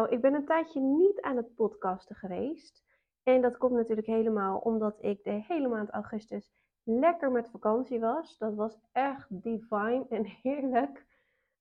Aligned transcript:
Oh, 0.00 0.10
ik 0.10 0.20
ben 0.20 0.34
een 0.34 0.44
tijdje 0.44 0.80
niet 0.80 1.20
aan 1.20 1.36
het 1.36 1.54
podcasten 1.54 2.16
geweest. 2.16 2.84
En 3.22 3.40
dat 3.40 3.56
komt 3.56 3.72
natuurlijk 3.72 4.06
helemaal 4.06 4.58
omdat 4.58 4.96
ik 5.00 5.24
de 5.24 5.44
hele 5.48 5.68
maand 5.68 5.90
augustus 5.90 6.52
lekker 6.82 7.30
met 7.30 7.50
vakantie 7.50 8.00
was. 8.00 8.38
Dat 8.38 8.54
was 8.54 8.78
echt 8.92 9.26
divine 9.28 10.06
en 10.08 10.24
heerlijk. 10.42 11.06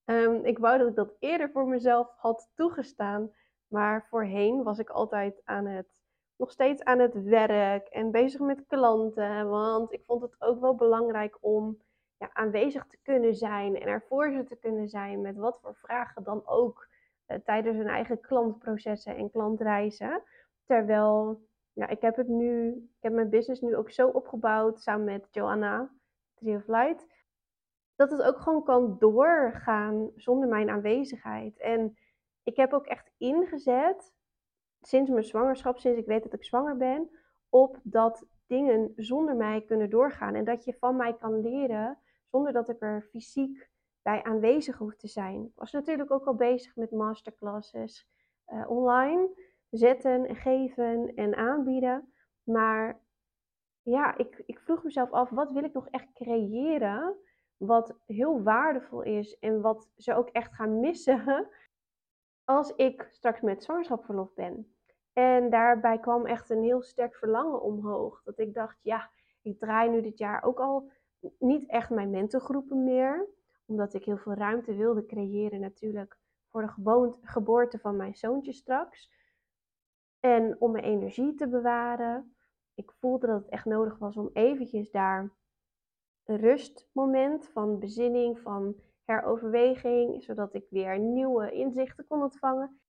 Ehm, 0.05 0.33
ik 0.33 0.57
wou 0.57 0.77
dat 0.77 0.87
ik 0.87 0.95
dat 0.95 1.15
eerder 1.19 1.49
voor 1.51 1.67
mezelf 1.67 2.13
had 2.17 2.51
toegestaan. 2.55 3.31
Maar 3.67 4.07
voorheen 4.09 4.63
was 4.63 4.79
ik 4.79 4.89
altijd 4.89 5.41
aan 5.43 5.65
het, 5.65 5.87
nog 6.35 6.51
steeds 6.51 6.83
aan 6.83 6.99
het 6.99 7.23
werk 7.23 7.87
en 7.87 8.11
bezig 8.11 8.39
met 8.39 8.65
klanten. 8.67 9.49
Want 9.49 9.93
ik 9.93 10.03
vond 10.05 10.21
het 10.21 10.35
ook 10.41 10.59
wel 10.59 10.75
belangrijk 10.75 11.37
om 11.41 11.81
ja, 12.17 12.29
aanwezig 12.33 12.85
te 12.85 12.97
kunnen 13.03 13.35
zijn 13.35 13.79
en 13.79 13.87
er 13.87 14.03
voor 14.07 14.31
ze 14.31 14.43
te 14.43 14.55
kunnen 14.55 14.89
zijn 14.89 15.21
met 15.21 15.37
wat 15.37 15.59
voor 15.61 15.75
vragen 15.75 16.23
dan 16.23 16.47
ook 16.47 16.88
tijdens 17.43 17.77
hun 17.77 17.87
eigen 17.87 18.19
klantprocessen 18.19 19.15
en 19.15 19.31
klantreizen. 19.31 20.23
Terwijl 20.65 21.47
ja, 21.73 21.87
ik 21.87 22.01
heb 22.01 22.15
het 22.15 22.27
nu, 22.27 22.67
ik 22.67 23.03
heb 23.03 23.13
mijn 23.13 23.29
business 23.29 23.61
nu 23.61 23.75
ook 23.75 23.91
zo 23.91 24.07
opgebouwd 24.07 24.81
samen 24.81 25.05
met 25.05 25.27
Joanna, 25.31 25.91
Tree 26.33 26.55
of 26.55 26.67
Light, 26.67 27.07
dat 27.95 28.11
het 28.11 28.21
ook 28.21 28.37
gewoon 28.37 28.63
kan 28.63 28.95
doorgaan 28.99 30.11
zonder 30.15 30.49
mijn 30.49 30.69
aanwezigheid. 30.69 31.57
En 31.59 31.97
ik 32.43 32.55
heb 32.55 32.73
ook 32.73 32.85
echt 32.85 33.11
ingezet, 33.17 34.13
sinds 34.81 35.09
mijn 35.09 35.23
zwangerschap, 35.23 35.77
sinds 35.77 35.99
ik 35.99 36.05
weet 36.05 36.23
dat 36.23 36.33
ik 36.33 36.43
zwanger 36.43 36.77
ben, 36.77 37.09
op 37.49 37.79
dat 37.83 38.25
dingen 38.47 38.93
zonder 38.95 39.35
mij 39.35 39.61
kunnen 39.61 39.89
doorgaan. 39.89 40.35
En 40.35 40.43
dat 40.43 40.63
je 40.63 40.73
van 40.73 40.95
mij 40.95 41.17
kan 41.17 41.41
leren 41.41 41.97
zonder 42.31 42.53
dat 42.53 42.69
ik 42.69 42.81
er 42.81 43.07
fysiek 43.09 43.69
bij 44.01 44.23
aanwezig 44.23 44.77
hoef 44.77 44.95
te 44.95 45.07
zijn. 45.07 45.45
Ik 45.45 45.55
was 45.55 45.71
natuurlijk 45.71 46.11
ook 46.11 46.25
al 46.25 46.35
bezig 46.35 46.75
met 46.75 46.91
masterclasses 46.91 48.07
uh, 48.47 48.69
online, 48.69 49.29
zetten 49.69 50.27
en 50.27 50.35
geven 50.35 51.15
en 51.15 51.35
aanbieden. 51.35 52.13
Maar 52.43 53.01
ja, 53.81 54.17
ik, 54.17 54.43
ik 54.45 54.59
vroeg 54.59 54.83
mezelf 54.83 55.11
af, 55.11 55.29
wat 55.29 55.51
wil 55.51 55.63
ik 55.63 55.73
nog 55.73 55.87
echt 55.87 56.13
creëren 56.13 57.17
wat 57.57 57.95
heel 58.05 58.43
waardevol 58.43 59.01
is 59.01 59.39
en 59.39 59.61
wat 59.61 59.89
ze 59.97 60.13
ook 60.13 60.29
echt 60.29 60.53
gaan 60.53 60.79
missen 60.79 61.47
als 62.43 62.73
ik 62.75 63.07
straks 63.11 63.41
met 63.41 63.63
zwangerschapsverlof 63.63 64.33
ben. 64.33 64.73
En 65.13 65.49
daarbij 65.49 65.99
kwam 65.99 66.25
echt 66.25 66.49
een 66.49 66.63
heel 66.63 66.81
sterk 66.81 67.15
verlangen 67.15 67.61
omhoog. 67.61 68.21
Dat 68.23 68.39
ik 68.39 68.53
dacht, 68.53 68.79
ja, 68.81 69.09
ik 69.41 69.59
draai 69.59 69.89
nu 69.89 70.01
dit 70.01 70.17
jaar 70.17 70.43
ook 70.43 70.59
al 70.59 70.91
niet 71.39 71.69
echt 71.69 71.89
mijn 71.89 72.09
mentorgroepen 72.09 72.83
meer. 72.83 73.27
Omdat 73.69 73.93
ik 73.93 74.05
heel 74.05 74.17
veel 74.17 74.33
ruimte 74.33 74.75
wilde 74.75 75.05
creëren 75.05 75.59
natuurlijk 75.59 76.17
voor 76.49 76.61
de 76.61 77.17
geboorte 77.21 77.79
van 77.79 77.95
mijn 77.95 78.15
zoontje 78.15 78.53
straks. 78.53 79.11
En 80.19 80.55
om 80.59 80.71
mijn 80.71 80.83
energie 80.83 81.35
te 81.35 81.47
bewaren. 81.47 82.35
Ik 82.73 82.91
voelde 82.91 83.27
dat 83.27 83.41
het 83.41 83.49
echt 83.49 83.65
nodig 83.65 83.97
was 83.97 84.17
om 84.17 84.29
eventjes 84.33 84.91
daar 84.91 85.33
een 86.23 86.37
rustmoment 86.37 87.47
van 87.47 87.79
bezinning, 87.79 88.39
van 88.39 88.75
heroverweging, 89.05 90.23
zodat 90.23 90.53
ik 90.53 90.65
weer 90.69 90.99
nieuwe 90.99 91.51
inzichten 91.51 92.07
kon 92.07 92.21
ontvangen. 92.21 92.79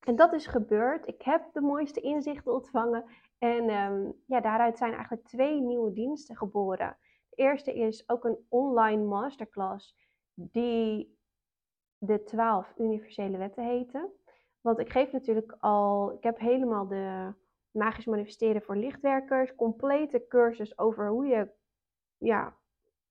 En 0.00 0.16
dat 0.16 0.32
is 0.32 0.46
gebeurd. 0.46 1.06
Ik 1.06 1.22
heb 1.22 1.52
de 1.52 1.60
mooiste 1.60 2.00
inzichten 2.00 2.52
ontvangen. 2.52 3.04
En 3.38 3.70
um, 3.70 4.22
ja, 4.26 4.40
daaruit 4.40 4.78
zijn 4.78 4.92
eigenlijk 4.92 5.26
twee 5.26 5.60
nieuwe 5.60 5.92
diensten 5.92 6.36
geboren. 6.36 6.96
Eerste 7.38 7.74
is 7.74 8.08
ook 8.08 8.24
een 8.24 8.38
online 8.48 9.04
masterclass 9.04 9.96
die 10.34 11.18
de 11.98 12.22
12 12.22 12.72
universele 12.76 13.36
wetten 13.36 13.64
heten. 13.64 14.12
Want 14.60 14.78
ik 14.78 14.90
geef 14.90 15.12
natuurlijk 15.12 15.56
al, 15.58 16.12
ik 16.12 16.22
heb 16.22 16.38
helemaal 16.38 16.88
de 16.88 17.34
magisch 17.70 18.04
manifesteren 18.04 18.62
voor 18.62 18.76
lichtwerkers, 18.76 19.54
complete 19.54 20.26
cursus 20.28 20.78
over 20.78 21.08
hoe 21.08 21.26
je 21.26 21.50
ja, 22.16 22.56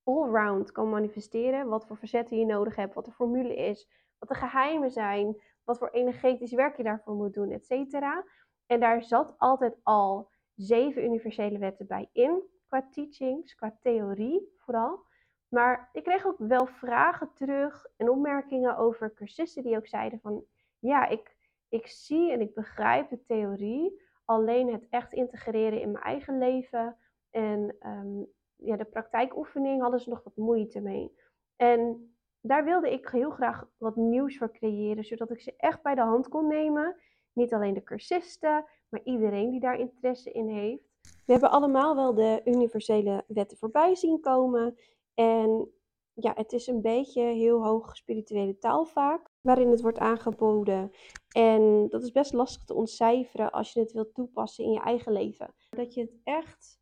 allround 0.04 0.72
kan 0.72 0.90
manifesteren. 0.90 1.68
Wat 1.68 1.86
voor 1.86 1.98
verzetten 1.98 2.38
je 2.38 2.46
nodig 2.46 2.76
hebt, 2.76 2.94
wat 2.94 3.06
de 3.06 3.12
formule 3.12 3.56
is, 3.56 3.90
wat 4.18 4.30
de 4.30 4.36
geheimen 4.36 4.92
zijn, 4.92 5.42
wat 5.64 5.78
voor 5.78 5.90
energetisch 5.90 6.54
werk 6.54 6.78
je 6.78 6.84
daarvoor 6.84 7.16
moet 7.16 7.34
doen, 7.34 7.52
et 7.52 7.66
cetera. 7.66 8.26
En 8.66 8.80
daar 8.80 9.04
zat 9.04 9.36
altijd 9.38 9.78
al 9.84 10.30
zeven 10.56 11.04
universele 11.04 11.58
wetten 11.58 11.88
bij 11.88 12.10
in, 12.12 12.44
qua 12.68 12.88
teachings, 12.92 13.56
qua 13.56 13.78
theorie 13.82 14.54
vooral. 14.58 15.06
Maar 15.48 15.90
ik 15.94 16.04
kreeg 16.04 16.26
ook 16.26 16.38
wel 16.38 16.66
vragen 16.66 17.34
terug 17.34 17.86
en 17.98 18.10
opmerkingen 18.10 18.78
over 18.78 19.14
cursisten 19.14 19.64
die 19.64 19.78
ook 19.78 19.88
zeiden 19.88 20.20
van, 20.20 20.46
ja, 20.80 21.08
ik, 21.08 21.36
ik 21.70 21.88
zie 21.88 22.32
en 22.32 22.42
ik 22.42 22.54
begrijp 22.54 23.10
de 23.10 23.24
theorie, 23.26 24.02
alleen 24.26 24.72
het 24.72 24.88
echt 24.90 25.14
integreren 25.14 25.82
in 25.82 25.92
mijn 25.92 26.04
eigen 26.04 26.38
leven 26.38 26.98
en 27.30 27.76
um, 27.86 28.28
ja, 28.56 28.76
de 28.76 28.86
praktijkoefening 28.86 29.82
hadden 29.82 30.00
ze 30.00 30.10
nog 30.10 30.24
wat 30.24 30.36
moeite 30.36 30.80
mee. 30.80 31.16
En 31.56 32.12
daar 32.42 32.64
wilde 32.64 32.92
ik 32.92 33.08
heel 33.08 33.30
graag 33.30 33.70
wat 33.78 33.96
nieuws 33.96 34.38
voor 34.38 34.52
creëren, 34.52 35.04
zodat 35.04 35.32
ik 35.32 35.42
ze 35.42 35.54
echt 35.58 35.82
bij 35.82 35.96
de 35.96 36.02
hand 36.02 36.28
kon 36.28 36.48
nemen. 36.48 36.96
Niet 37.34 37.54
alleen 37.54 37.74
de 37.74 37.84
cursisten, 37.84 38.66
maar 38.90 39.02
iedereen 39.04 39.50
die 39.50 39.60
daar 39.60 39.80
interesse 39.80 40.32
in 40.32 40.48
heeft. 40.48 40.87
We 41.28 41.34
hebben 41.34 41.52
allemaal 41.52 41.96
wel 41.96 42.14
de 42.14 42.42
universele 42.46 43.24
wetten 43.28 43.58
voorbij 43.58 43.96
zien 43.96 44.20
komen. 44.20 44.78
En 45.14 45.72
ja, 46.14 46.34
het 46.36 46.54
is 46.54 46.68
een 46.68 46.82
beetje 46.82 47.22
heel 47.22 47.64
hoog 47.64 47.96
spirituele 47.98 48.58
taal 48.58 48.86
vaak, 48.86 49.32
waarin 49.42 49.70
het 49.70 49.82
wordt 49.82 49.98
aangeboden. 49.98 50.92
En 51.32 51.88
dat 51.90 52.04
is 52.04 52.12
best 52.12 52.34
lastig 52.34 52.64
te 52.64 52.74
ontcijferen 52.74 53.52
als 53.52 53.74
je 53.74 53.80
het 53.80 53.92
wilt 53.92 54.14
toepassen 54.14 54.64
in 54.64 54.72
je 54.72 54.80
eigen 54.80 55.12
leven. 55.12 55.54
Dat 55.70 55.94
je 55.94 56.02
het 56.02 56.16
echt, 56.24 56.80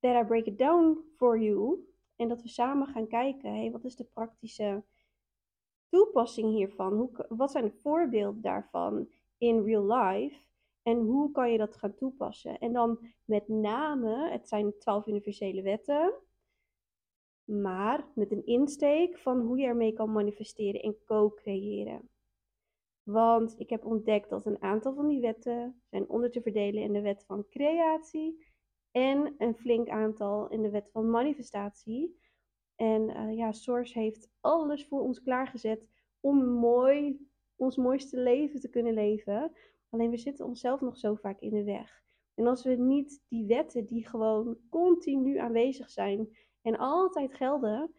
that 0.00 0.22
I 0.22 0.26
break 0.26 0.44
it 0.44 0.58
down 0.58 1.12
for 1.16 1.38
you. 1.38 1.78
En 2.16 2.28
dat 2.28 2.42
we 2.42 2.48
samen 2.48 2.86
gaan 2.86 3.06
kijken, 3.06 3.54
hey, 3.54 3.70
wat 3.70 3.84
is 3.84 3.96
de 3.96 4.04
praktische 4.04 4.84
toepassing 5.88 6.48
hiervan? 6.48 6.92
Hoe, 6.92 7.26
wat 7.28 7.50
zijn 7.50 7.64
de 7.64 7.80
voorbeelden 7.82 8.42
daarvan 8.42 9.08
in 9.38 9.64
real 9.64 9.96
life? 9.96 10.36
En 10.84 10.98
hoe 10.98 11.30
kan 11.30 11.52
je 11.52 11.58
dat 11.58 11.76
gaan 11.76 11.94
toepassen? 11.94 12.58
En 12.58 12.72
dan 12.72 12.98
met 13.24 13.48
name, 13.48 14.30
het 14.30 14.48
zijn 14.48 14.78
twaalf 14.78 15.06
universele 15.06 15.62
wetten, 15.62 16.14
maar 17.44 18.08
met 18.14 18.32
een 18.32 18.46
insteek 18.46 19.18
van 19.18 19.40
hoe 19.40 19.58
je 19.58 19.66
ermee 19.66 19.92
kan 19.92 20.12
manifesteren 20.12 20.82
en 20.82 20.96
co-creëren. 21.04 22.08
Want 23.02 23.54
ik 23.58 23.70
heb 23.70 23.84
ontdekt 23.84 24.30
dat 24.30 24.46
een 24.46 24.62
aantal 24.62 24.94
van 24.94 25.08
die 25.08 25.20
wetten 25.20 25.82
zijn 25.84 26.08
onder 26.08 26.30
te 26.30 26.42
verdelen 26.42 26.82
in 26.82 26.92
de 26.92 27.00
wet 27.00 27.24
van 27.24 27.48
creatie 27.48 28.52
en 28.90 29.34
een 29.38 29.54
flink 29.54 29.88
aantal 29.88 30.48
in 30.48 30.62
de 30.62 30.70
wet 30.70 30.90
van 30.90 31.10
manifestatie. 31.10 32.18
En 32.76 33.10
uh, 33.10 33.36
ja, 33.36 33.52
Source 33.52 33.98
heeft 33.98 34.28
alles 34.40 34.86
voor 34.86 35.00
ons 35.00 35.22
klaargezet 35.22 35.86
om 36.20 36.44
mooi, 36.44 37.28
ons 37.56 37.76
mooiste 37.76 38.16
leven 38.16 38.60
te 38.60 38.68
kunnen 38.68 38.94
leven. 38.94 39.52
Alleen 39.94 40.10
we 40.10 40.16
zitten 40.16 40.46
onszelf 40.46 40.80
nog 40.80 40.96
zo 40.96 41.14
vaak 41.14 41.40
in 41.40 41.50
de 41.50 41.64
weg. 41.64 42.02
En 42.34 42.46
als 42.46 42.64
we 42.64 42.70
niet 42.70 43.22
die 43.28 43.46
wetten 43.46 43.86
die 43.86 44.08
gewoon 44.08 44.58
continu 44.70 45.38
aanwezig 45.38 45.90
zijn 45.90 46.36
en 46.62 46.76
altijd 46.78 47.34
gelden, 47.34 47.94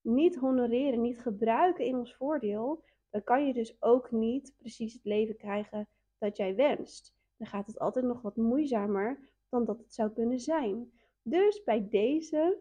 niet 0.00 0.36
honoreren, 0.36 1.00
niet 1.00 1.20
gebruiken 1.20 1.84
in 1.84 1.96
ons 1.96 2.14
voordeel, 2.14 2.84
dan 3.10 3.24
kan 3.24 3.46
je 3.46 3.52
dus 3.52 3.82
ook 3.82 4.10
niet 4.10 4.54
precies 4.58 4.92
het 4.92 5.04
leven 5.04 5.36
krijgen 5.36 5.88
dat 6.18 6.36
jij 6.36 6.54
wenst. 6.54 7.14
Dan 7.36 7.46
gaat 7.46 7.66
het 7.66 7.78
altijd 7.78 8.04
nog 8.04 8.22
wat 8.22 8.36
moeizamer 8.36 9.30
dan 9.48 9.64
dat 9.64 9.78
het 9.78 9.94
zou 9.94 10.10
kunnen 10.10 10.40
zijn. 10.40 10.92
Dus 11.22 11.62
bij 11.64 11.88
deze, 11.88 12.58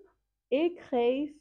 ik 0.47 0.79
geef, 0.79 1.33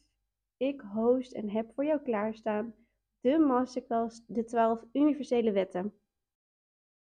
ik 0.57 0.81
host 0.81 1.31
en 1.31 1.49
heb 1.49 1.73
voor 1.73 1.85
jou 1.85 2.01
klaarstaan 2.01 2.75
de 3.19 3.37
masterclass, 3.37 4.23
de 4.27 4.43
12 4.43 4.83
universele 4.91 5.51
wetten. 5.51 6.00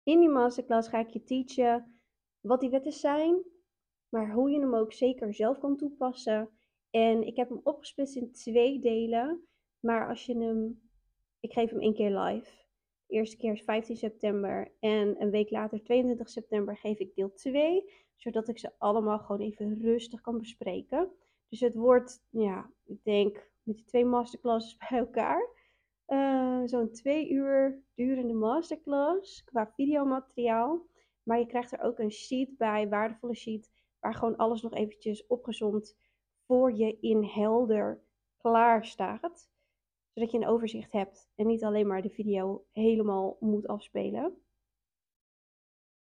In 0.03 0.19
die 0.19 0.29
masterclass 0.29 0.89
ga 0.89 0.99
ik 0.99 1.09
je 1.09 1.23
teachen 1.23 1.99
wat 2.39 2.59
die 2.59 2.69
wetten 2.69 2.91
zijn, 2.91 3.43
maar 4.09 4.31
hoe 4.31 4.49
je 4.49 4.59
hem 4.59 4.75
ook 4.75 4.93
zeker 4.93 5.33
zelf 5.33 5.59
kan 5.59 5.77
toepassen. 5.77 6.49
En 6.89 7.23
ik 7.23 7.35
heb 7.35 7.49
hem 7.49 7.59
opgesplitst 7.63 8.15
in 8.15 8.31
twee 8.31 8.79
delen, 8.79 9.47
maar 9.79 10.07
als 10.07 10.25
je 10.25 10.37
hem, 10.37 10.89
ik 11.39 11.53
geef 11.53 11.69
hem 11.69 11.79
één 11.79 11.93
keer 11.93 12.19
live. 12.19 12.51
De 13.05 13.15
eerste 13.15 13.37
keer 13.37 13.53
is 13.53 13.61
15 13.61 13.97
september 13.97 14.71
en 14.79 15.21
een 15.21 15.29
week 15.29 15.49
later, 15.49 15.83
22 15.83 16.29
september, 16.29 16.77
geef 16.77 16.99
ik 16.99 17.15
deel 17.15 17.33
2, 17.33 17.91
zodat 18.15 18.47
ik 18.47 18.59
ze 18.59 18.71
allemaal 18.77 19.19
gewoon 19.19 19.41
even 19.41 19.81
rustig 19.81 20.21
kan 20.21 20.37
bespreken. 20.37 21.11
Dus 21.49 21.59
het 21.59 21.75
wordt, 21.75 22.23
ja, 22.29 22.71
ik 22.85 23.03
denk 23.03 23.51
met 23.63 23.75
die 23.75 23.85
twee 23.85 24.05
masterclasses 24.05 24.77
bij 24.89 24.99
elkaar, 24.99 25.52
uh, 26.07 26.61
zo'n 26.65 26.91
twee 26.91 27.29
uur 27.29 27.83
durende 27.93 28.33
masterclass 28.33 29.43
qua 29.43 29.71
videomateriaal. 29.75 30.85
Maar 31.23 31.39
je 31.39 31.45
krijgt 31.45 31.71
er 31.71 31.81
ook 31.81 31.99
een 31.99 32.11
sheet 32.11 32.57
bij, 32.57 32.89
waardevolle 32.89 33.35
sheet, 33.35 33.71
waar 33.99 34.13
gewoon 34.13 34.37
alles 34.37 34.61
nog 34.61 34.73
eventjes 34.73 35.27
opgezond 35.27 35.97
voor 36.45 36.73
je 36.73 36.99
in 36.99 37.23
helder 37.23 38.01
klaar 38.37 38.85
staat. 38.85 39.51
Zodat 40.13 40.31
je 40.31 40.37
een 40.37 40.47
overzicht 40.47 40.91
hebt 40.91 41.29
en 41.35 41.47
niet 41.47 41.63
alleen 41.63 41.87
maar 41.87 42.01
de 42.01 42.09
video 42.09 42.65
helemaal 42.71 43.37
moet 43.39 43.67
afspelen. 43.67 44.37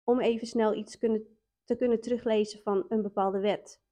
Om 0.04 0.20
even 0.20 0.46
snel 0.46 0.74
iets 0.74 0.98
kunnen, 0.98 1.38
te 1.64 1.76
kunnen 1.76 2.00
teruglezen 2.00 2.60
van 2.62 2.84
een 2.88 3.02
bepaalde 3.02 3.38
wet. 3.38 3.82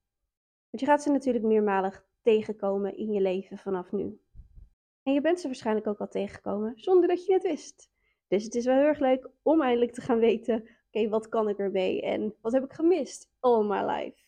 Want 0.69 0.83
je 0.83 0.85
gaat 0.85 1.03
ze 1.03 1.11
natuurlijk 1.11 1.45
meermalig 1.45 2.05
tegenkomen 2.21 2.97
in 2.97 3.11
je 3.11 3.21
leven 3.21 3.57
vanaf 3.57 3.91
nu. 3.91 4.21
En 5.03 5.13
je 5.13 5.21
bent 5.21 5.39
ze 5.39 5.47
waarschijnlijk 5.47 5.87
ook 5.87 5.99
al 5.99 6.07
tegengekomen 6.07 6.73
zonder 6.75 7.07
dat 7.07 7.25
je 7.25 7.33
het 7.33 7.43
wist. 7.43 7.91
Dus 8.27 8.43
het 8.43 8.55
is 8.55 8.65
wel 8.65 8.75
heel 8.75 8.85
erg 8.85 8.99
leuk 8.99 9.29
om 9.41 9.61
eindelijk 9.61 9.91
te 9.93 10.01
gaan 10.01 10.19
weten: 10.19 10.69
oké, 10.87 11.09
wat 11.09 11.29
kan 11.29 11.49
ik 11.49 11.57
ermee 11.57 12.01
en 12.01 12.35
wat 12.41 12.53
heb 12.53 12.63
ik 12.63 12.73
gemist 12.73 13.29
all 13.39 13.63
my 13.65 13.91
life? 13.91 14.21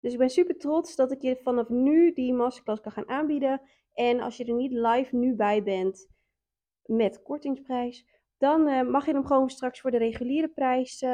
Dus 0.00 0.12
ik 0.12 0.18
ben 0.18 0.30
super 0.30 0.58
trots 0.58 0.96
dat 0.96 1.12
ik 1.12 1.22
je 1.22 1.36
vanaf 1.42 1.68
nu 1.68 2.12
die 2.12 2.32
masterclass 2.32 2.80
kan 2.80 2.92
gaan 2.92 3.08
aanbieden. 3.08 3.60
En 3.92 4.20
als 4.20 4.36
je 4.36 4.44
er 4.44 4.54
niet 4.54 4.72
live 4.72 5.16
nu 5.16 5.34
bij 5.34 5.62
bent 5.62 6.08
met 6.84 7.22
kortingsprijs, 7.22 8.06
dan 8.38 8.68
uh, 8.68 8.82
mag 8.82 9.06
je 9.06 9.12
hem 9.12 9.26
gewoon 9.26 9.50
straks 9.50 9.80
voor 9.80 9.90
de 9.90 9.98
reguliere 9.98 10.48
prijs 10.48 11.04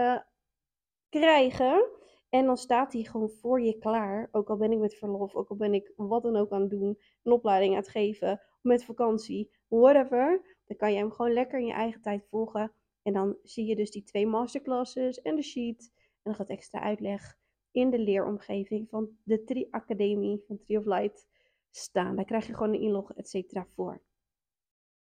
krijgen. 1.08 1.90
En 2.28 2.46
dan 2.46 2.56
staat 2.56 2.92
hij 2.92 3.02
gewoon 3.02 3.30
voor 3.30 3.60
je 3.60 3.78
klaar. 3.78 4.28
Ook 4.32 4.48
al 4.48 4.56
ben 4.56 4.72
ik 4.72 4.78
met 4.78 4.94
verlof, 4.94 5.34
ook 5.34 5.48
al 5.48 5.56
ben 5.56 5.74
ik 5.74 5.92
wat 5.96 6.22
dan 6.22 6.36
ook 6.36 6.52
aan 6.52 6.60
het 6.60 6.70
doen, 6.70 6.98
een 7.22 7.32
opleiding 7.32 7.72
aan 7.72 7.80
het 7.80 7.88
geven, 7.88 8.40
met 8.62 8.84
vakantie, 8.84 9.50
whatever. 9.68 10.56
Dan 10.66 10.76
kan 10.76 10.92
je 10.92 10.98
hem 10.98 11.10
gewoon 11.10 11.32
lekker 11.32 11.58
in 11.58 11.66
je 11.66 11.72
eigen 11.72 12.00
tijd 12.00 12.26
volgen. 12.30 12.72
En 13.02 13.12
dan 13.12 13.36
zie 13.42 13.66
je 13.66 13.76
dus 13.76 13.90
die 13.90 14.02
twee 14.02 14.26
masterclasses 14.26 15.22
en 15.22 15.36
de 15.36 15.42
sheet. 15.42 15.92
En 15.94 16.22
dan 16.22 16.34
gaat 16.34 16.48
extra 16.48 16.80
uitleg 16.80 17.38
in 17.70 17.90
de 17.90 17.98
leeromgeving 17.98 18.88
van 18.88 19.08
de 19.22 19.44
Tri 19.44 19.66
Academie 19.70 20.42
van 20.46 20.58
Tree 20.58 20.78
of 20.78 20.84
Light 20.84 21.26
staan. 21.70 22.16
Daar 22.16 22.24
krijg 22.24 22.46
je 22.46 22.54
gewoon 22.54 22.74
een 22.74 22.80
inlog, 22.80 23.12
et 23.12 23.28
cetera, 23.28 23.66
voor. 23.74 24.02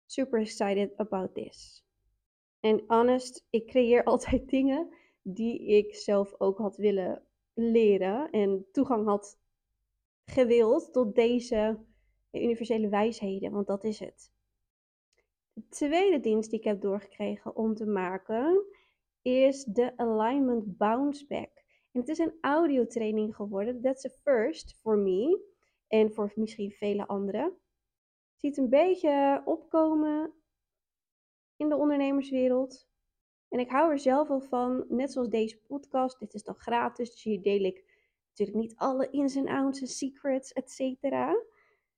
Super 0.06 0.40
excited 0.40 0.96
about 0.96 1.34
this. 1.34 1.84
En 2.60 2.84
honest, 2.86 3.46
ik 3.50 3.66
creëer 3.66 4.04
altijd 4.12 4.48
dingen 4.48 4.94
die 5.22 5.66
ik 5.66 5.94
zelf 5.94 6.34
ook 6.38 6.58
had 6.58 6.76
willen 6.76 7.22
leren 7.54 8.30
en 8.30 8.66
toegang 8.72 9.06
had 9.06 9.38
gewild 10.24 10.92
tot 10.92 11.14
deze 11.14 11.78
universele 12.32 12.88
wijsheden, 12.88 13.52
want 13.52 13.66
dat 13.66 13.84
is 13.84 13.98
het. 13.98 14.32
De 15.52 15.68
tweede 15.68 16.20
dienst 16.20 16.50
die 16.50 16.58
ik 16.58 16.64
heb 16.64 16.80
doorgekregen 16.80 17.56
om 17.56 17.74
te 17.74 17.86
maken 17.86 18.64
is 19.22 19.64
de 19.64 19.96
Alignment 19.96 20.76
Bounce 20.76 21.26
Back. 21.26 21.64
En 21.92 22.00
het 22.00 22.08
is 22.08 22.18
een 22.18 22.34
audiotraining 22.40 23.34
geworden. 23.34 23.80
That's 23.80 24.04
a 24.04 24.08
first 24.08 24.78
for 24.80 24.98
me 24.98 25.40
en 25.88 26.12
voor 26.12 26.32
misschien 26.34 26.70
vele 26.70 27.06
anderen. 27.06 27.56
Ziet 28.36 28.56
een 28.56 28.68
beetje 28.68 29.42
opkomen 29.44 30.32
in 31.56 31.68
de 31.68 31.76
ondernemerswereld. 31.76 32.88
En 33.52 33.58
ik 33.58 33.70
hou 33.70 33.90
er 33.90 33.98
zelf 33.98 34.28
wel 34.28 34.40
van, 34.40 34.84
net 34.88 35.12
zoals 35.12 35.28
deze 35.28 35.58
podcast. 35.58 36.18
Dit 36.18 36.34
is 36.34 36.42
dan 36.42 36.54
gratis, 36.54 37.10
dus 37.10 37.22
hier 37.22 37.42
deel 37.42 37.64
ik 37.64 37.84
natuurlijk 38.28 38.58
niet 38.58 38.76
alle 38.76 39.10
ins 39.10 39.36
en 39.36 39.48
outs 39.48 39.80
en 39.80 39.86
secrets, 39.86 40.52
et 40.52 40.70
cetera. 40.70 41.42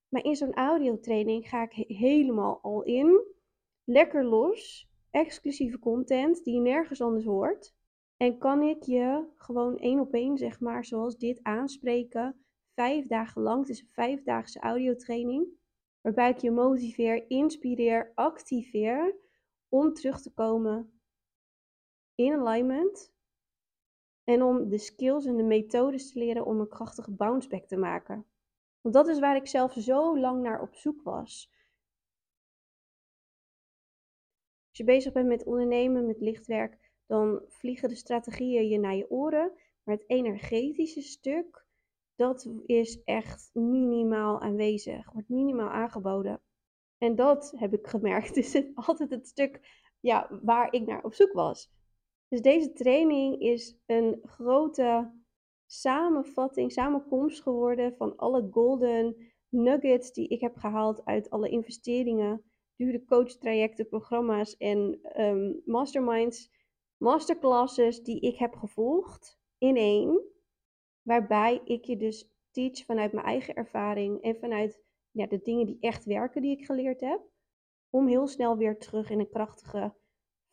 Maar 0.09 0.25
in 0.25 0.37
zo'n 0.37 0.55
audiotraining 0.55 1.49
ga 1.49 1.63
ik 1.63 1.73
helemaal 1.97 2.59
al 2.63 2.83
in. 2.83 3.25
Lekker 3.85 4.25
los, 4.25 4.89
exclusieve 5.11 5.79
content 5.79 6.45
die 6.45 6.55
je 6.55 6.61
nergens 6.61 7.01
anders 7.01 7.25
hoort. 7.25 7.75
En 8.17 8.39
kan 8.39 8.63
ik 8.63 8.83
je 8.83 9.25
gewoon 9.37 9.79
één 9.79 10.01
op 10.01 10.13
één, 10.13 10.39
zeg 10.39 10.61
maar, 10.61 10.85
zoals 10.85 11.19
dit 11.19 11.41
aanspreken, 11.43 12.45
vijf 12.75 13.07
dagen 13.07 13.43
lang. 13.43 13.61
Het 13.61 13.69
is 13.69 13.81
een 13.81 13.89
vijfdaagse 13.89 14.59
audiotraining. 14.59 15.47
Waarbij 16.01 16.31
ik 16.31 16.39
je 16.39 16.51
motiveer, 16.51 17.31
inspireer, 17.31 18.13
activeer 18.15 19.17
om 19.69 19.93
terug 19.93 20.21
te 20.21 20.33
komen 20.33 20.94
in 22.15 22.33
alignment. 22.33 23.13
En 24.25 24.43
om 24.43 24.69
de 24.69 24.79
skills 24.79 25.25
en 25.25 25.37
de 25.37 25.43
methodes 25.43 26.13
te 26.13 26.19
leren 26.19 26.47
om 26.47 26.61
een 26.61 26.69
krachtige 26.69 27.11
bounce 27.11 27.49
back 27.49 27.67
te 27.67 27.77
maken. 27.77 28.27
Want 28.81 28.95
dat 28.95 29.09
is 29.09 29.19
waar 29.19 29.37
ik 29.37 29.47
zelf 29.47 29.73
zo 29.73 30.19
lang 30.19 30.43
naar 30.43 30.61
op 30.61 30.75
zoek 30.75 31.03
was. 31.03 31.53
Als 34.69 34.79
je 34.79 34.85
bezig 34.85 35.13
bent 35.13 35.29
met 35.29 35.45
ondernemen, 35.45 36.07
met 36.07 36.21
lichtwerk, 36.21 36.93
dan 37.07 37.43
vliegen 37.49 37.89
de 37.89 37.95
strategieën 37.95 38.69
je 38.69 38.79
naar 38.79 38.95
je 38.95 39.11
oren. 39.11 39.53
Maar 39.83 39.95
het 39.95 40.09
energetische 40.09 41.03
stuk, 41.03 41.67
dat 42.15 42.51
is 42.67 43.03
echt 43.03 43.51
minimaal 43.53 44.41
aanwezig, 44.41 45.13
wordt 45.13 45.29
minimaal 45.29 45.69
aangeboden. 45.69 46.41
En 46.99 47.15
dat 47.15 47.53
heb 47.57 47.75
ik 47.75 47.87
gemerkt, 47.87 48.37
is 48.47 48.53
het 48.53 48.71
altijd 48.75 49.11
het 49.11 49.27
stuk 49.27 49.83
ja, 50.01 50.39
waar 50.43 50.73
ik 50.73 50.87
naar 50.87 51.05
op 51.05 51.15
zoek 51.15 51.33
was. 51.33 51.71
Dus 52.35 52.43
deze 52.43 52.73
training 52.73 53.41
is 53.41 53.77
een 53.87 54.21
grote 54.23 55.13
samenvatting, 55.67 56.73
samenkomst 56.73 57.43
geworden 57.43 57.97
van 57.97 58.17
alle 58.17 58.49
golden 58.51 59.17
nuggets 59.49 60.13
die 60.13 60.29
ik 60.29 60.41
heb 60.41 60.57
gehaald 60.57 61.05
uit 61.05 61.31
alle 61.31 61.49
investeringen, 61.49 62.43
dure 62.77 63.05
coachtrajecten, 63.05 63.89
programma's 63.89 64.57
en 64.57 65.01
um, 65.21 65.63
masterminds, 65.65 66.51
masterclasses 66.97 68.03
die 68.03 68.21
ik 68.21 68.37
heb 68.37 68.55
gevolgd 68.55 69.39
in 69.59 69.77
één. 69.77 70.23
Waarbij 71.03 71.61
ik 71.65 71.85
je 71.85 71.97
dus 71.97 72.31
teach 72.51 72.85
vanuit 72.85 73.13
mijn 73.13 73.27
eigen 73.27 73.55
ervaring 73.55 74.23
en 74.23 74.37
vanuit 74.37 74.81
ja, 75.11 75.27
de 75.27 75.41
dingen 75.43 75.67
die 75.67 75.79
echt 75.81 76.05
werken 76.05 76.43
die 76.43 76.59
ik 76.59 76.65
geleerd 76.65 77.01
heb. 77.01 77.21
Om 77.91 78.07
heel 78.07 78.27
snel 78.27 78.57
weer 78.57 78.79
terug 78.79 79.11
in 79.11 79.19
een 79.19 79.31
krachtige 79.31 79.95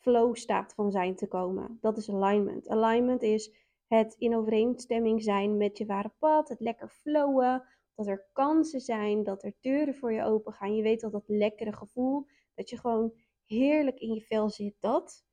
flow 0.01 0.35
staat 0.35 0.73
van 0.73 0.91
zijn 0.91 1.15
te 1.15 1.27
komen. 1.27 1.77
Dat 1.81 1.97
is 1.97 2.09
alignment. 2.09 2.69
Alignment 2.69 3.21
is 3.21 3.51
het 3.87 4.15
in 4.17 4.35
overeenstemming 4.35 5.23
zijn 5.23 5.57
met 5.57 5.77
je 5.77 5.85
ware 5.85 6.11
pad, 6.19 6.49
het 6.49 6.59
lekker 6.59 6.89
flowen, 6.89 7.63
dat 7.95 8.07
er 8.07 8.29
kansen 8.33 8.79
zijn, 8.79 9.23
dat 9.23 9.43
er 9.43 9.53
deuren 9.59 9.95
voor 9.95 10.13
je 10.13 10.23
open 10.23 10.53
gaan. 10.53 10.75
Je 10.75 10.83
weet 10.83 11.03
al 11.03 11.09
dat 11.09 11.27
lekkere 11.27 11.73
gevoel, 11.73 12.27
dat 12.55 12.69
je 12.69 12.77
gewoon 12.77 13.13
heerlijk 13.45 13.99
in 13.99 14.13
je 14.13 14.21
vel 14.21 14.49
zit, 14.49 14.75
dat. 14.79 15.25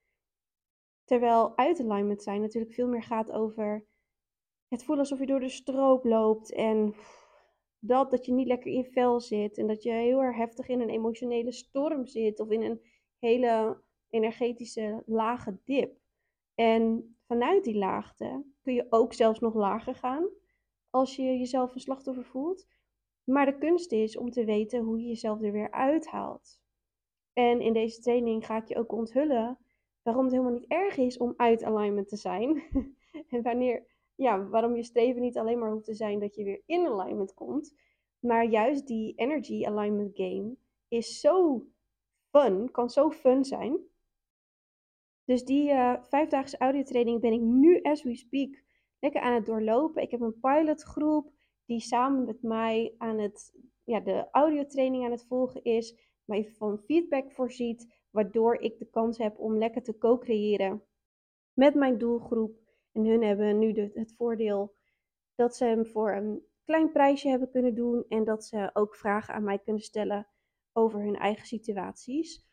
Terwijl 1.04 1.56
uit 1.56 1.80
alignment 1.80 2.22
zijn 2.22 2.40
natuurlijk 2.40 2.74
veel 2.74 2.88
meer 2.88 3.02
gaat 3.02 3.32
over 3.32 3.86
het 4.68 4.84
voelen 4.84 5.04
alsof 5.04 5.18
je 5.18 5.26
door 5.26 5.40
de 5.40 5.48
stroop 5.48 6.04
loopt 6.04 6.52
en 6.52 6.94
dat, 7.78 8.10
dat 8.10 8.26
je 8.26 8.32
niet 8.32 8.46
lekker 8.46 8.70
in 8.70 8.76
je 8.76 8.90
vel 8.90 9.20
zit 9.20 9.58
en 9.58 9.66
dat 9.66 9.82
je 9.82 9.90
heel 9.90 10.22
erg 10.22 10.36
heftig 10.36 10.68
in 10.68 10.80
een 10.80 10.88
emotionele 10.88 11.52
storm 11.52 12.06
zit 12.06 12.40
of 12.40 12.50
in 12.50 12.62
een 12.62 12.80
hele 13.18 13.82
energetische 14.10 15.02
lage 15.06 15.58
dip. 15.64 15.98
En 16.54 17.16
vanuit 17.26 17.64
die 17.64 17.76
laagte 17.78 18.44
kun 18.62 18.74
je 18.74 18.86
ook 18.90 19.12
zelfs 19.12 19.40
nog 19.40 19.54
lager 19.54 19.94
gaan 19.94 20.28
als 20.90 21.16
je 21.16 21.22
jezelf 21.22 21.74
een 21.74 21.80
slachtoffer 21.80 22.24
voelt. 22.24 22.66
Maar 23.24 23.46
de 23.46 23.58
kunst 23.58 23.92
is 23.92 24.16
om 24.16 24.30
te 24.30 24.44
weten 24.44 24.80
hoe 24.80 25.00
je 25.00 25.06
jezelf 25.06 25.42
er 25.42 25.52
weer 25.52 25.70
uithaalt. 25.70 26.60
En 27.32 27.60
in 27.60 27.72
deze 27.72 28.00
training 28.00 28.46
ga 28.46 28.56
ik 28.56 28.68
je 28.68 28.76
ook 28.76 28.92
onthullen 28.92 29.58
waarom 30.02 30.24
het 30.24 30.32
helemaal 30.32 30.58
niet 30.58 30.70
erg 30.70 30.96
is 30.96 31.18
om 31.18 31.34
uit 31.36 31.64
alignment 31.64 32.08
te 32.08 32.16
zijn. 32.16 32.62
en 33.30 33.42
wanneer, 33.42 33.86
ja, 34.14 34.48
waarom 34.48 34.76
je 34.76 34.82
streven 34.82 35.20
niet 35.20 35.38
alleen 35.38 35.58
maar 35.58 35.70
hoeft 35.70 35.84
te 35.84 35.94
zijn 35.94 36.18
dat 36.18 36.34
je 36.34 36.44
weer 36.44 36.62
in 36.66 36.86
alignment 36.86 37.34
komt. 37.34 37.74
Maar 38.18 38.44
juist 38.44 38.86
die 38.86 39.14
energy 39.16 39.66
alignment 39.66 40.16
game 40.16 40.56
is 40.88 41.20
zo 41.20 41.66
fun, 42.30 42.70
kan 42.70 42.90
zo 42.90 43.10
fun 43.10 43.44
zijn. 43.44 43.78
Dus 45.28 45.44
die 45.44 45.70
uh, 45.70 46.02
vijfdaagse 46.02 46.58
audiotraining 46.58 47.20
ben 47.20 47.32
ik 47.32 47.40
nu, 47.40 47.80
as 47.82 48.02
we 48.02 48.16
speak, 48.16 48.62
lekker 48.98 49.20
aan 49.20 49.34
het 49.34 49.46
doorlopen. 49.46 50.02
Ik 50.02 50.10
heb 50.10 50.20
een 50.20 50.40
pilotgroep 50.40 51.32
die 51.64 51.80
samen 51.80 52.24
met 52.24 52.42
mij 52.42 52.94
aan 52.98 53.18
het, 53.18 53.54
ja, 53.84 54.00
de 54.00 54.28
audiotraining 54.30 55.04
aan 55.04 55.10
het 55.10 55.26
volgen 55.26 55.64
is. 55.64 55.98
Mij 56.24 56.44
van 56.44 56.78
feedback 56.78 57.32
voorziet, 57.32 57.94
waardoor 58.10 58.60
ik 58.60 58.78
de 58.78 58.90
kans 58.90 59.18
heb 59.18 59.38
om 59.38 59.58
lekker 59.58 59.82
te 59.82 59.98
co-creëren 59.98 60.82
met 61.52 61.74
mijn 61.74 61.98
doelgroep. 61.98 62.58
En 62.92 63.04
hun 63.04 63.22
hebben 63.22 63.58
nu 63.58 63.90
het 63.94 64.14
voordeel 64.16 64.74
dat 65.34 65.56
ze 65.56 65.64
hem 65.64 65.86
voor 65.86 66.12
een 66.12 66.42
klein 66.64 66.92
prijsje 66.92 67.28
hebben 67.28 67.50
kunnen 67.50 67.74
doen. 67.74 68.04
En 68.08 68.24
dat 68.24 68.44
ze 68.44 68.70
ook 68.72 68.96
vragen 68.96 69.34
aan 69.34 69.44
mij 69.44 69.58
kunnen 69.58 69.82
stellen 69.82 70.26
over 70.72 71.00
hun 71.00 71.16
eigen 71.16 71.46
situaties. 71.46 72.47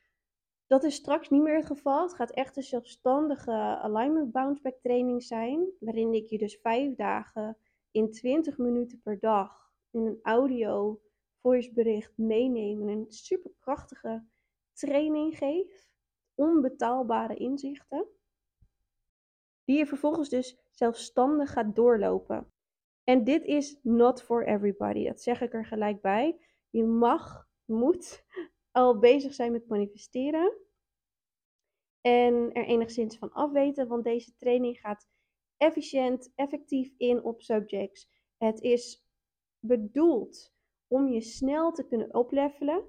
Dat 0.67 0.83
is 0.83 0.95
straks 0.95 1.29
niet 1.29 1.41
meer 1.41 1.55
het 1.55 1.65
geval. 1.65 2.01
Het 2.01 2.13
gaat 2.13 2.31
echt 2.31 2.57
een 2.57 2.63
zelfstandige 2.63 3.51
alignment 3.81 4.31
bounce 4.31 4.61
back 4.61 4.77
training 4.81 5.23
zijn. 5.23 5.69
Waarin 5.79 6.13
ik 6.13 6.25
je 6.25 6.37
dus 6.37 6.59
vijf 6.61 6.95
dagen 6.95 7.57
in 7.91 8.11
20 8.11 8.57
minuten 8.57 9.01
per 9.01 9.19
dag 9.19 9.73
in 9.91 10.05
een 10.05 10.19
audio 10.21 11.01
voicebericht 11.41 12.17
meeneem. 12.17 12.81
En 12.81 12.87
een 12.87 13.05
superkrachtige 13.09 14.25
training 14.73 15.37
geef. 15.37 15.89
Onbetaalbare 16.35 17.35
inzichten. 17.35 18.07
Die 19.63 19.77
je 19.77 19.85
vervolgens 19.85 20.29
dus 20.29 20.57
zelfstandig 20.69 21.51
gaat 21.51 21.75
doorlopen. 21.75 22.51
En 23.03 23.23
dit 23.23 23.43
is 23.43 23.79
not 23.81 24.21
for 24.21 24.45
everybody. 24.45 25.05
Dat 25.05 25.21
zeg 25.21 25.41
ik 25.41 25.53
er 25.53 25.65
gelijk 25.65 26.01
bij. 26.01 26.39
Je 26.69 26.83
mag 26.83 27.47
moet 27.65 28.25
al 28.75 28.99
bezig 28.99 29.33
zijn 29.33 29.51
met 29.51 29.67
manifesteren. 29.67 30.57
En 32.01 32.51
er 32.53 32.65
enigszins 32.65 33.17
van 33.17 33.31
afweten, 33.31 33.87
want 33.87 34.03
deze 34.03 34.35
training 34.35 34.79
gaat 34.79 35.07
efficiënt, 35.57 36.31
effectief 36.35 36.93
in 36.97 37.23
op 37.23 37.41
subjects. 37.41 38.09
Het 38.37 38.61
is 38.61 39.05
bedoeld 39.59 40.53
om 40.87 41.07
je 41.07 41.21
snel 41.21 41.71
te 41.71 41.87
kunnen 41.87 42.13
oplevelen, 42.13 42.85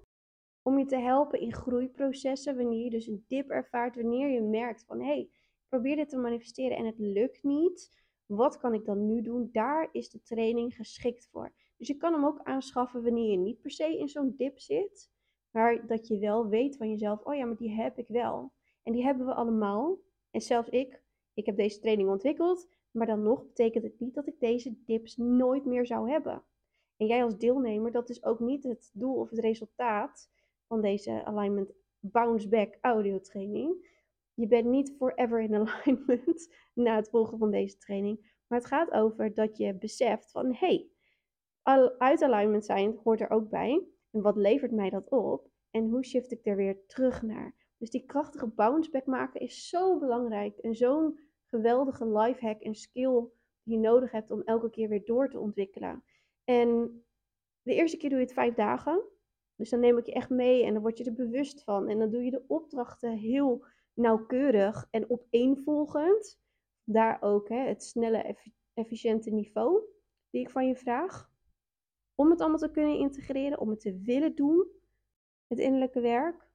om 0.63 0.79
je 0.79 0.85
te 0.85 0.99
helpen 0.99 1.41
in 1.41 1.55
groeiprocessen, 1.55 2.57
wanneer 2.57 2.85
je 2.85 2.91
dus 2.91 3.07
een 3.07 3.25
dip 3.27 3.51
ervaart, 3.51 3.97
wanneer 3.97 4.29
je 4.29 4.43
merkt 4.43 4.85
van 4.85 4.99
hé, 4.99 5.07
hey, 5.07 5.21
ik 5.21 5.67
probeer 5.69 5.97
dit 5.97 6.09
te 6.09 6.17
manifesteren 6.17 6.77
en 6.77 6.87
het 6.87 6.99
lukt 6.99 7.43
niet. 7.43 8.05
Wat 8.27 8.59
kan 8.59 8.75
ik 8.75 8.85
dan 8.85 9.07
nu 9.07 9.23
doen? 9.23 9.49
Daar 9.53 9.89
is 9.93 10.11
de 10.11 10.23
training 10.23 10.75
geschikt 10.75 11.29
voor. 11.31 11.55
Dus 11.77 11.89
je 11.89 11.97
kan 11.97 12.13
hem 12.13 12.25
ook 12.25 12.41
aanschaffen 12.43 13.03
wanneer 13.03 13.31
je 13.31 13.39
niet 13.39 13.61
per 13.61 13.71
se 13.71 13.99
in 13.99 14.09
zo'n 14.09 14.35
dip 14.37 14.59
zit, 14.59 15.15
maar 15.57 15.87
dat 15.87 16.07
je 16.07 16.19
wel 16.19 16.49
weet 16.49 16.77
van 16.77 16.91
jezelf, 16.91 17.25
oh 17.25 17.35
ja, 17.35 17.45
maar 17.45 17.57
die 17.57 17.71
heb 17.71 17.99
ik 17.99 18.09
wel. 18.09 18.53
En 18.83 18.93
die 18.93 19.05
hebben 19.05 19.27
we 19.27 19.35
allemaal. 19.35 19.99
En 20.31 20.41
zelfs 20.41 20.69
ik, 20.69 21.03
ik 21.35 21.47
heb 21.47 21.57
deze 21.57 21.81
training 21.81 22.09
ontwikkeld, 22.09 22.69
maar 22.91 23.07
dan 23.07 23.23
nog 23.23 23.47
betekent 23.47 23.85
het 23.85 24.01
niet 24.01 24.15
dat 24.15 24.27
ik 24.27 24.41
deze 24.41 24.83
dips 24.85 25.17
nooit 25.17 25.65
meer 25.65 25.87
zou 25.87 26.11
hebben. 26.11 26.43
En 26.97 27.07
jij 27.07 27.25
als 27.25 27.39
deelnemer, 27.39 27.93
dat 27.93 28.11
is 28.11 28.25
ook 28.25 28.41
niet 28.41 28.65
het 28.65 28.91
doel 28.95 29.15
of 29.15 29.31
het 29.31 29.39
resultaat 29.39 30.31
van 30.67 30.81
deze 30.81 31.25
Alignment 31.25 31.73
Bounce 31.99 32.49
Back 32.49 32.79
audio 32.81 33.21
training. 33.21 33.95
Je 34.35 34.47
bent 34.47 34.67
niet 34.67 34.95
forever 34.99 35.41
in 35.41 35.55
alignment 35.67 36.55
na 36.75 36.97
het 36.97 37.09
volgen 37.09 37.39
van 37.39 37.51
deze 37.51 37.79
training. 37.79 38.35
Maar 38.47 38.59
het 38.59 38.69
gaat 38.69 38.91
over 38.91 39.35
dat 39.35 39.57
je 39.57 39.75
beseft 39.75 40.31
van 40.31 40.47
hé, 40.55 40.89
hey, 41.63 41.93
uit 41.99 42.23
alignment 42.23 42.65
zijn 42.65 43.01
hoort 43.03 43.21
er 43.21 43.31
ook 43.31 43.49
bij. 43.49 43.96
En 44.17 44.23
wat 44.23 44.37
levert 44.37 44.73
mij 44.73 44.91
dat 44.91 45.09
op? 45.09 45.51
En 45.71 45.89
hoe 45.89 46.05
shift 46.05 46.33
ik 46.33 46.47
er 46.47 46.57
weer 46.57 46.87
terug 46.87 47.23
naar? 47.23 47.55
Dus 47.79 47.91
die 47.91 48.05
krachtige 48.05 48.47
bounce 48.47 48.91
back 48.91 49.07
maken 49.07 49.41
is 49.41 49.69
zo 49.69 49.99
belangrijk. 49.99 50.59
En 50.59 50.75
zo'n 50.75 51.19
geweldige 51.45 52.07
life 52.19 52.47
hack 52.47 52.61
en 52.61 52.75
skill 52.75 53.29
die 53.63 53.75
je 53.75 53.79
nodig 53.79 54.11
hebt 54.11 54.31
om 54.31 54.43
elke 54.43 54.71
keer 54.71 54.89
weer 54.89 55.05
door 55.05 55.29
te 55.29 55.39
ontwikkelen. 55.39 56.05
En 56.45 57.03
de 57.63 57.75
eerste 57.75 57.97
keer 57.97 58.09
doe 58.09 58.19
je 58.19 58.25
het 58.25 58.35
vijf 58.35 58.55
dagen. 58.55 59.03
Dus 59.57 59.71
dan 59.71 59.81
neem 59.81 59.99
ik 59.99 60.07
je 60.07 60.13
echt 60.13 60.31
mee 60.31 60.65
en 60.65 60.73
dan 60.73 60.83
word 60.83 60.99
je 60.99 61.05
er 61.05 61.15
bewust 61.15 61.63
van. 61.63 61.89
En 61.89 61.99
dan 61.99 62.11
doe 62.11 62.25
je 62.25 62.31
de 62.31 62.45
opdrachten 62.47 63.17
heel 63.17 63.65
nauwkeurig 63.93 64.87
en 64.91 65.11
opeenvolgend. 65.11 66.41
Daar 66.85 67.23
ook 67.23 67.49
hè, 67.49 67.59
het 67.59 67.83
snelle, 67.83 68.37
efficiënte 68.75 69.31
niveau 69.31 69.83
die 70.31 70.41
ik 70.41 70.51
van 70.51 70.67
je 70.67 70.77
vraag. 70.77 71.35
Om 72.17 72.31
het 72.31 72.41
allemaal 72.41 72.59
te 72.59 72.71
kunnen 72.71 72.99
integreren, 72.99 73.61
om 73.61 73.69
het 73.69 73.81
te 73.81 74.01
willen 74.01 74.35
doen, 74.35 74.67
het 75.47 75.59
innerlijke 75.59 76.01
werk. 76.01 76.49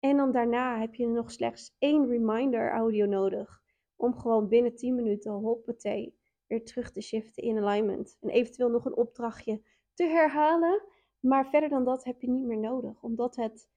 En 0.00 0.16
dan 0.16 0.32
daarna 0.32 0.78
heb 0.78 0.94
je 0.94 1.06
nog 1.06 1.30
slechts 1.30 1.76
één 1.78 2.06
reminder 2.06 2.70
audio 2.70 3.06
nodig. 3.06 3.62
Om 3.96 4.18
gewoon 4.18 4.48
binnen 4.48 4.74
10 4.74 4.94
minuten 4.94 5.32
hoppatee 5.32 6.18
weer 6.46 6.64
terug 6.64 6.90
te 6.90 7.00
shiften 7.00 7.42
in 7.42 7.58
alignment. 7.58 8.16
En 8.20 8.28
eventueel 8.28 8.70
nog 8.70 8.84
een 8.84 8.96
opdrachtje 8.96 9.62
te 9.94 10.04
herhalen. 10.04 10.82
Maar 11.20 11.46
verder 11.46 11.68
dan 11.68 11.84
dat 11.84 12.04
heb 12.04 12.20
je 12.20 12.30
niet 12.30 12.46
meer 12.46 12.58
nodig. 12.58 13.02
Omdat 13.02 13.36
het 13.36 13.68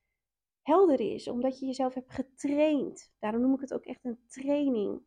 helder 0.62 1.00
is. 1.00 1.28
Omdat 1.28 1.60
je 1.60 1.66
jezelf 1.66 1.94
hebt 1.94 2.12
getraind. 2.12 3.14
Daarom 3.20 3.42
noem 3.42 3.54
ik 3.54 3.62
het 3.62 3.74
ook 3.74 3.86
echt 3.86 4.06
een 4.06 4.20
training. 4.28 5.02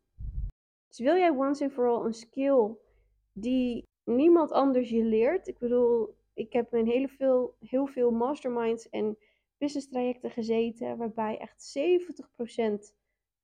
Dus 0.87 0.99
wil 0.99 1.15
jij 1.15 1.29
once 1.29 1.63
and 1.63 1.73
for 1.73 1.87
all 1.87 2.05
een 2.05 2.13
skill 2.13 2.75
die 3.33 3.83
niemand 4.03 4.51
anders 4.51 4.89
je 4.89 5.03
leert. 5.03 5.47
Ik 5.47 5.57
bedoel, 5.57 6.14
ik 6.35 6.53
heb 6.53 6.73
in 6.73 6.85
hele 6.85 7.07
veel, 7.07 7.55
heel 7.59 7.87
veel 7.87 8.11
masterminds 8.11 8.89
en 8.89 9.17
business 9.57 9.89
trajecten 9.89 10.31
gezeten. 10.31 10.97
Waarbij 10.97 11.37
echt 11.37 11.77
70% 12.91 12.95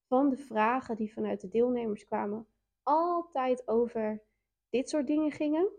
van 0.08 0.30
de 0.30 0.38
vragen 0.38 0.96
die 0.96 1.14
vanuit 1.14 1.42
de 1.42 1.48
deelnemers 1.48 2.06
kwamen 2.06 2.48
altijd 2.84 3.68
over 3.68 4.24
dit 4.70 4.90
soort 4.90 5.08
dingen 5.08 5.32
gingen. 5.32 5.70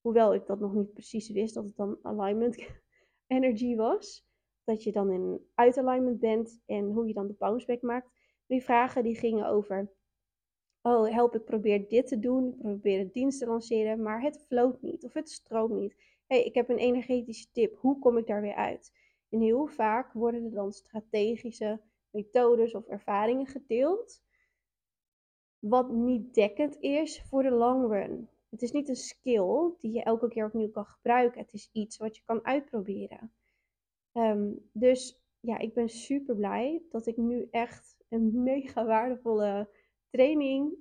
Hoewel 0.00 0.34
ik 0.34 0.46
dat 0.46 0.60
nog 0.60 0.74
niet 0.74 0.92
precies 0.92 1.30
wist 1.30 1.54
dat 1.54 1.64
het 1.64 1.76
dan 1.76 1.98
alignment 2.02 2.66
energy 3.26 3.76
was. 3.76 4.26
Dat 4.64 4.82
je 4.82 4.92
dan 4.92 5.10
in 5.10 5.46
uit 5.54 5.78
alignment 5.78 6.20
bent 6.20 6.60
en 6.66 6.84
hoe 6.84 7.06
je 7.06 7.14
dan 7.14 7.26
de 7.26 7.34
bounce 7.38 7.66
back 7.66 7.82
maakt. 7.82 8.10
Die 8.46 8.62
vragen 8.62 9.02
die 9.02 9.16
gingen 9.16 9.46
over, 9.46 9.90
oh 10.82 11.10
help 11.10 11.34
ik 11.34 11.44
probeer 11.44 11.88
dit 11.88 12.06
te 12.06 12.18
doen, 12.18 12.48
ik 12.48 12.58
probeer 12.58 12.98
het 12.98 13.12
dienst 13.12 13.38
te 13.38 13.46
lanceren, 13.46 14.02
maar 14.02 14.22
het 14.22 14.44
floot 14.46 14.82
niet 14.82 15.04
of 15.04 15.12
het 15.12 15.30
stroomt 15.30 15.80
niet. 15.80 15.96
hey, 16.26 16.44
ik 16.44 16.54
heb 16.54 16.68
een 16.68 16.78
energetische 16.78 17.46
tip, 17.52 17.76
hoe 17.78 17.98
kom 17.98 18.18
ik 18.18 18.26
daar 18.26 18.40
weer 18.40 18.54
uit? 18.54 18.92
En 19.28 19.40
heel 19.40 19.66
vaak 19.66 20.12
worden 20.12 20.44
er 20.44 20.50
dan 20.50 20.72
strategische 20.72 21.80
methodes 22.10 22.74
of 22.74 22.86
ervaringen 22.86 23.46
gedeeld 23.46 24.22
wat 25.58 25.90
niet 25.90 26.34
dekkend 26.34 26.76
is 26.80 27.22
voor 27.22 27.42
de 27.42 27.50
long 27.50 27.92
run. 27.92 28.28
Het 28.48 28.62
is 28.62 28.72
niet 28.72 28.88
een 28.88 28.96
skill 28.96 29.72
die 29.78 29.92
je 29.92 30.02
elke 30.02 30.28
keer 30.28 30.44
opnieuw 30.44 30.70
kan 30.70 30.86
gebruiken. 30.86 31.40
Het 31.40 31.52
is 31.52 31.70
iets 31.72 31.96
wat 31.96 32.16
je 32.16 32.22
kan 32.24 32.44
uitproberen. 32.44 33.32
Ehm, 34.12 34.52
dus 34.72 35.22
ja, 35.40 35.58
ik 35.58 35.74
ben 35.74 35.88
super 35.88 36.36
blij 36.36 36.82
dat 36.90 37.06
ik 37.06 37.16
nu 37.16 37.48
echt 37.50 37.96
een 38.08 38.30
mega 38.42 38.84
waardevolle 38.84 39.68
training 40.10 40.76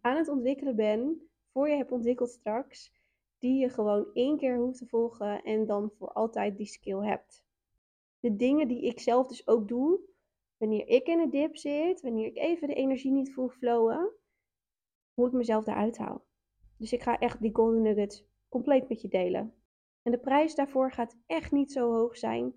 aan 0.00 0.16
het 0.16 0.28
ontwikkelen 0.28 0.76
ben. 0.76 1.28
Voor 1.52 1.68
je 1.68 1.76
hebt 1.76 1.92
ontwikkeld 1.92 2.30
straks. 2.30 2.94
Die 3.38 3.60
je 3.60 3.68
gewoon 3.68 4.06
één 4.12 4.36
keer 4.36 4.56
hoeft 4.56 4.78
te 4.78 4.86
volgen 4.86 5.42
en 5.42 5.66
dan 5.66 5.90
voor 5.98 6.12
altijd 6.12 6.56
die 6.56 6.66
skill 6.66 7.06
hebt. 7.06 7.44
De 8.20 8.36
dingen 8.36 8.68
die 8.68 8.82
ik 8.82 9.00
zelf 9.00 9.26
dus 9.26 9.46
ook 9.46 9.68
doe, 9.68 10.00
wanneer 10.56 10.88
ik 10.88 11.06
in 11.06 11.18
een 11.18 11.30
dip 11.30 11.56
zit, 11.56 12.00
wanneer 12.00 12.26
ik 12.26 12.36
even 12.36 12.68
de 12.68 12.74
energie 12.74 13.12
niet 13.12 13.32
voel 13.32 13.48
flowen, 13.48 14.12
hoe 15.14 15.26
ik 15.26 15.32
mezelf 15.32 15.64
daaruit 15.64 15.98
haal. 15.98 16.24
Dus 16.76 16.92
ik 16.92 17.02
ga 17.02 17.18
echt 17.18 17.40
die 17.40 17.54
golden 17.54 17.82
nuggets 17.82 18.24
compleet 18.48 18.88
met 18.88 19.00
je 19.00 19.08
delen. 19.08 19.54
En 20.02 20.12
de 20.12 20.18
prijs 20.18 20.54
daarvoor 20.54 20.92
gaat 20.92 21.16
echt 21.26 21.52
niet 21.52 21.72
zo 21.72 21.92
hoog 21.92 22.16
zijn, 22.16 22.54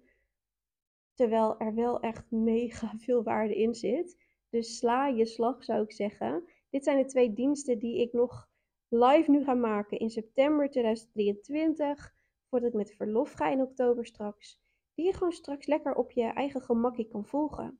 terwijl 1.13 1.59
er 1.59 1.75
wel 1.75 1.99
echt 1.99 2.31
mega 2.31 2.97
veel 2.97 3.23
waarde 3.23 3.55
in 3.55 3.75
zit. 3.75 4.17
Dus 4.49 4.77
sla 4.77 5.07
je 5.07 5.25
slag 5.25 5.63
zou 5.63 5.83
ik 5.83 5.91
zeggen. 5.91 6.43
Dit 6.69 6.83
zijn 6.83 6.97
de 6.97 7.05
twee 7.05 7.33
diensten 7.33 7.79
die 7.79 8.01
ik 8.01 8.13
nog 8.13 8.49
live 8.87 9.31
nu 9.31 9.43
ga 9.43 9.53
maken 9.53 9.99
in 9.99 10.09
september 10.09 10.69
2023, 10.69 12.15
voordat 12.49 12.69
ik 12.69 12.75
met 12.75 12.95
verlof 12.95 13.31
ga 13.31 13.49
in 13.49 13.61
oktober 13.61 14.05
straks. 14.05 14.59
Die 14.95 15.05
je 15.05 15.13
gewoon 15.13 15.31
straks 15.31 15.67
lekker 15.67 15.95
op 15.95 16.11
je 16.11 16.23
eigen 16.23 16.61
gemakje 16.61 17.07
kan 17.07 17.25
volgen. 17.25 17.79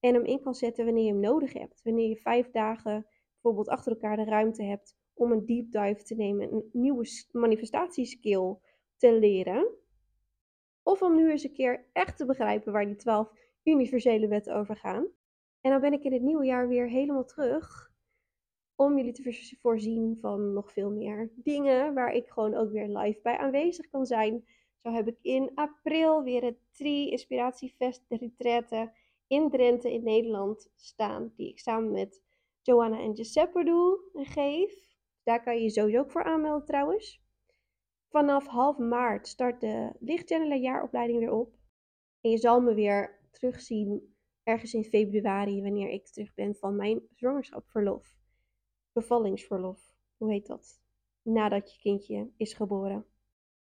En 0.00 0.14
hem 0.14 0.24
in 0.24 0.40
kan 0.40 0.54
zetten 0.54 0.84
wanneer 0.84 1.04
je 1.04 1.10
hem 1.10 1.20
nodig 1.20 1.52
hebt. 1.52 1.80
Wanneer 1.82 2.08
je 2.08 2.16
vijf 2.16 2.50
dagen 2.50 3.06
bijvoorbeeld 3.32 3.68
achter 3.68 3.92
elkaar 3.92 4.16
de 4.16 4.24
ruimte 4.24 4.62
hebt 4.62 4.96
om 5.14 5.32
een 5.32 5.46
deep 5.46 5.70
dive 5.70 6.02
te 6.02 6.14
nemen, 6.14 6.52
een 6.52 6.68
nieuwe 6.72 7.06
manifestatieskill 7.32 8.56
te 8.96 9.12
leren. 9.12 9.68
Of 10.82 11.02
om 11.02 11.14
nu 11.14 11.30
eens 11.30 11.44
een 11.44 11.52
keer 11.52 11.86
echt 11.92 12.16
te 12.16 12.26
begrijpen 12.26 12.72
waar 12.72 12.86
die 12.86 12.96
twaalf 12.96 13.30
universele 13.62 14.28
wetten 14.28 14.54
over 14.54 14.76
gaan. 14.76 15.06
En 15.60 15.70
dan 15.70 15.80
ben 15.80 15.92
ik 15.92 16.04
in 16.04 16.12
het 16.12 16.22
nieuwe 16.22 16.44
jaar 16.44 16.68
weer 16.68 16.88
helemaal 16.88 17.24
terug 17.24 17.90
om 18.74 18.96
jullie 18.96 19.12
te 19.12 19.56
voorzien 19.60 20.18
van 20.20 20.52
nog 20.52 20.72
veel 20.72 20.90
meer 20.90 21.30
dingen 21.34 21.94
waar 21.94 22.12
ik 22.12 22.28
gewoon 22.28 22.54
ook 22.54 22.70
weer 22.70 22.88
live 22.88 23.20
bij 23.22 23.38
aanwezig 23.38 23.88
kan 23.88 24.06
zijn. 24.06 24.44
Zo 24.82 24.90
heb 24.90 25.08
ik 25.08 25.18
in 25.22 25.50
april 25.54 26.22
weer 26.22 26.44
het 26.44 26.58
Tri 26.72 27.10
Inspiratiefest 27.10 28.04
Retraite 28.08 28.92
in 29.26 29.50
Drenthe 29.50 29.92
in 29.92 30.02
Nederland 30.02 30.70
staan. 30.74 31.32
Die 31.36 31.48
ik 31.48 31.58
samen 31.58 31.90
met 31.90 32.22
Joanna 32.62 32.98
en 32.98 33.14
Giuseppe 33.14 33.64
doe 33.64 34.10
en 34.12 34.26
geef. 34.26 34.96
Daar 35.22 35.42
kan 35.42 35.54
je 35.54 35.62
je 35.62 35.70
sowieso 35.70 36.00
ook 36.00 36.10
voor 36.10 36.24
aanmelden 36.24 36.66
trouwens. 36.66 37.22
Vanaf 38.08 38.46
half 38.46 38.78
maart 38.78 39.28
start 39.28 39.60
de 39.60 39.92
lichtchannelen 40.00 40.60
jaaropleiding 40.60 41.18
weer 41.18 41.32
op. 41.32 41.54
En 42.20 42.30
je 42.30 42.38
zal 42.38 42.60
me 42.60 42.74
weer 42.74 43.28
terugzien 43.30 44.16
ergens 44.48 44.74
in 44.74 44.84
februari 44.84 45.62
wanneer 45.62 45.88
ik 45.88 46.06
terug 46.06 46.34
ben 46.34 46.54
van 46.54 46.76
mijn 46.76 47.00
zwangerschapsverlof. 47.14 48.16
Bevallingsverlof, 48.92 49.94
hoe 50.16 50.30
heet 50.30 50.46
dat? 50.46 50.80
Nadat 51.22 51.74
je 51.74 51.80
kindje 51.80 52.30
is 52.36 52.52
geboren. 52.52 53.04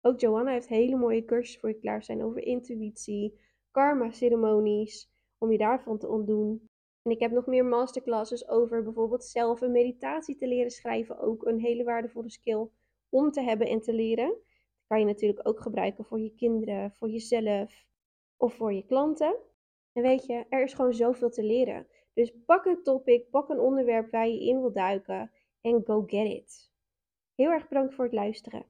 Ook 0.00 0.20
Joanna 0.20 0.50
heeft 0.50 0.68
hele 0.68 0.96
mooie 0.96 1.24
cursussen 1.24 1.60
voor 1.60 1.68
je 1.68 1.78
klaar 1.78 2.04
zijn 2.04 2.24
over 2.24 2.42
intuïtie, 2.42 3.40
karma 3.70 4.10
ceremonies, 4.10 5.10
om 5.38 5.52
je 5.52 5.58
daarvan 5.58 5.98
te 5.98 6.08
ontdoen. 6.08 6.68
En 7.02 7.10
ik 7.10 7.20
heb 7.20 7.30
nog 7.30 7.46
meer 7.46 7.64
masterclasses 7.64 8.48
over 8.48 8.82
bijvoorbeeld 8.82 9.24
zelf 9.24 9.60
een 9.60 9.72
meditatie 9.72 10.36
te 10.36 10.46
leren 10.46 10.70
schrijven. 10.70 11.18
Ook 11.18 11.46
een 11.46 11.60
hele 11.60 11.84
waardevolle 11.84 12.30
skill 12.30 12.68
om 13.08 13.30
te 13.30 13.40
hebben 13.40 13.66
en 13.66 13.80
te 13.80 13.92
leren. 13.92 14.28
Dat 14.28 14.86
kan 14.86 14.98
je 14.98 15.04
natuurlijk 15.04 15.48
ook 15.48 15.60
gebruiken 15.60 16.04
voor 16.04 16.20
je 16.20 16.34
kinderen, 16.34 16.92
voor 16.92 17.08
jezelf 17.08 17.86
of 18.36 18.54
voor 18.54 18.72
je 18.72 18.86
klanten. 18.86 19.36
En 19.94 20.02
weet 20.02 20.26
je, 20.26 20.44
er 20.48 20.62
is 20.62 20.74
gewoon 20.74 20.94
zoveel 20.94 21.30
te 21.30 21.42
leren. 21.42 21.86
Dus 22.14 22.32
pak 22.46 22.64
een 22.64 22.82
topic, 22.82 23.30
pak 23.30 23.48
een 23.48 23.60
onderwerp 23.60 24.10
waar 24.10 24.28
je 24.28 24.44
in 24.44 24.60
wil 24.60 24.72
duiken 24.72 25.30
en 25.60 25.82
go 25.84 26.02
get 26.06 26.26
it. 26.26 26.72
Heel 27.34 27.50
erg 27.50 27.68
bedankt 27.68 27.94
voor 27.94 28.04
het 28.04 28.14
luisteren. 28.14 28.66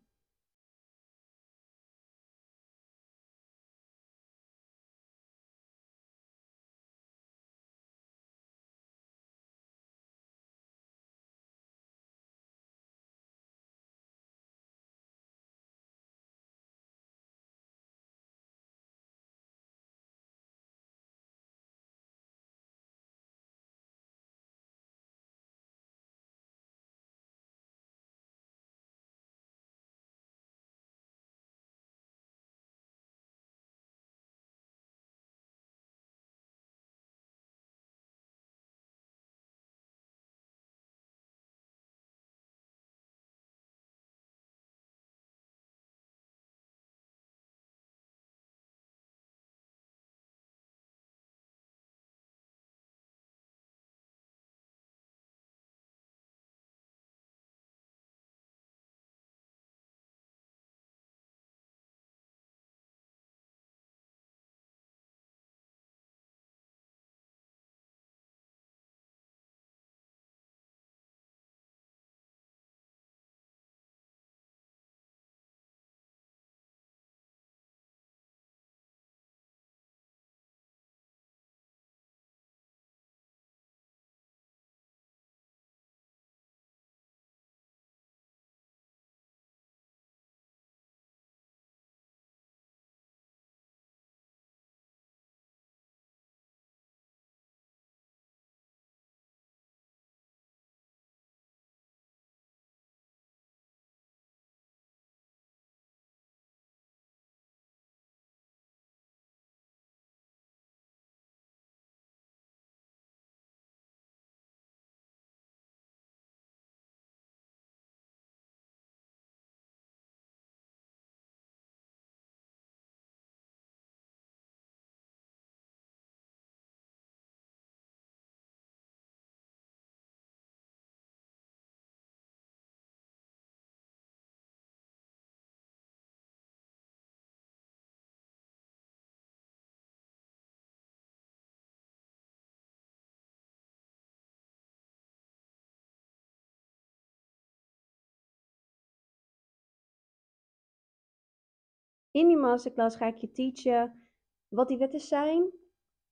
In 152.14 152.28
die 152.28 152.36
masterclass 152.36 152.96
ga 152.96 153.06
ik 153.06 153.16
je 153.16 153.30
teachen 153.30 154.08
wat 154.48 154.68
die 154.68 154.78
wetten 154.78 155.00
zijn, 155.00 155.50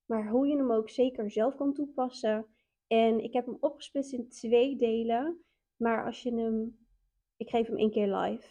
maar 0.05 0.29
hoe 0.29 0.47
je 0.47 0.57
hem 0.57 0.71
ook 0.71 0.89
zeker 0.89 1.31
zelf 1.31 1.55
kan 1.55 1.73
toepassen. 1.73 2.45
En 2.87 3.23
ik 3.23 3.33
heb 3.33 3.45
hem 3.45 3.57
opgesplitst 3.59 4.13
in 4.13 4.29
twee 4.29 4.75
delen, 4.75 5.43
maar 5.75 6.05
als 6.05 6.23
je 6.23 6.35
hem, 6.35 6.77
ik 7.37 7.49
geef 7.49 7.67
hem 7.67 7.77
één 7.77 7.91
keer 7.91 8.15
live. 8.15 8.47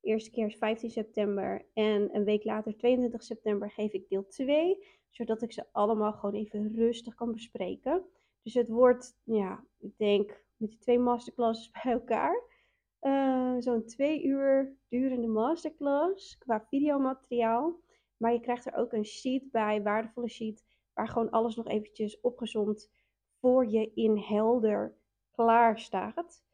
De 0.00 0.08
eerste 0.08 0.30
keer 0.30 0.46
is 0.46 0.56
15 0.56 0.90
september 0.90 1.66
en 1.72 2.14
een 2.14 2.24
week 2.24 2.44
later, 2.44 2.76
22 2.76 3.22
september, 3.22 3.70
geef 3.70 3.92
ik 3.92 4.08
deel 4.08 4.26
2, 4.26 4.86
zodat 5.10 5.42
ik 5.42 5.52
ze 5.52 5.72
allemaal 5.72 6.12
gewoon 6.12 6.34
even 6.34 6.74
rustig 6.74 7.14
kan 7.14 7.32
bespreken. 7.32 8.04
Dus 8.42 8.54
het 8.54 8.68
wordt, 8.68 9.20
ja, 9.24 9.64
ik 9.78 9.98
denk 9.98 10.44
met 10.56 10.70
die 10.70 10.78
twee 10.78 10.98
masterclasses 10.98 11.70
bij 11.82 11.92
elkaar, 11.92 12.59
uh, 13.00 13.54
zo'n 13.58 13.84
twee 13.84 14.24
uur 14.24 14.76
durende 14.88 15.26
masterclass 15.26 16.38
qua 16.38 16.66
videomateriaal. 16.68 17.80
Maar 18.16 18.32
je 18.32 18.40
krijgt 18.40 18.66
er 18.66 18.74
ook 18.74 18.92
een 18.92 19.04
sheet 19.04 19.50
bij, 19.50 19.82
waardevolle 19.82 20.28
sheet, 20.28 20.64
waar 20.92 21.08
gewoon 21.08 21.30
alles 21.30 21.56
nog 21.56 21.66
eventjes 21.66 22.20
opgezond 22.20 22.90
voor 23.38 23.66
je 23.66 23.92
in 23.94 24.16
helder 24.16 24.96
klaar 25.30 25.78
staat. 25.78 26.44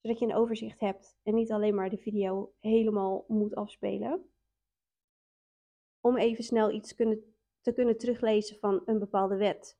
Zodat 0.00 0.18
je 0.18 0.26
een 0.26 0.34
overzicht 0.34 0.80
hebt 0.80 1.18
en 1.22 1.34
niet 1.34 1.52
alleen 1.52 1.74
maar 1.74 1.90
de 1.90 1.98
video 1.98 2.54
helemaal 2.60 3.24
moet 3.28 3.54
afspelen. 3.54 4.30
Om 6.00 6.16
even 6.16 6.44
snel 6.44 6.70
iets 6.70 6.94
kunnen, 6.94 7.34
te 7.60 7.72
kunnen 7.72 7.98
teruglezen 7.98 8.58
van 8.58 8.82
een 8.84 8.98
bepaalde 8.98 9.36
wet. 9.36 9.78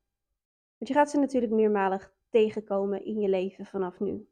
Want 0.79 0.90
je 0.90 0.94
gaat 0.94 1.11
ze 1.11 1.18
natuurlijk 1.18 1.53
meermalig 1.53 2.14
tegenkomen 2.29 3.05
in 3.05 3.20
je 3.20 3.29
leven 3.29 3.66
vanaf 3.66 4.00
nu. 4.00 4.29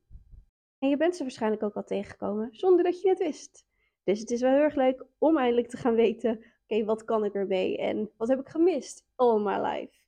En 0.82 0.88
je 0.88 0.96
bent 0.96 1.16
ze 1.16 1.22
waarschijnlijk 1.22 1.62
ook 1.62 1.74
al 1.74 1.84
tegengekomen 1.84 2.48
zonder 2.52 2.84
dat 2.84 3.00
je 3.00 3.08
het 3.08 3.18
wist. 3.18 3.66
Dus 4.04 4.20
het 4.20 4.30
is 4.30 4.40
wel 4.40 4.50
heel 4.50 4.60
erg 4.60 4.74
leuk 4.74 5.06
om 5.18 5.38
eindelijk 5.38 5.68
te 5.68 5.76
gaan 5.76 5.94
weten: 5.94 6.44
oké, 6.62 6.84
wat 6.84 7.04
kan 7.04 7.24
ik 7.24 7.34
ermee 7.34 7.78
en 7.78 8.10
wat 8.16 8.28
heb 8.28 8.40
ik 8.40 8.48
gemist 8.48 9.06
all 9.14 9.40
my 9.40 9.56
life? 9.56 10.00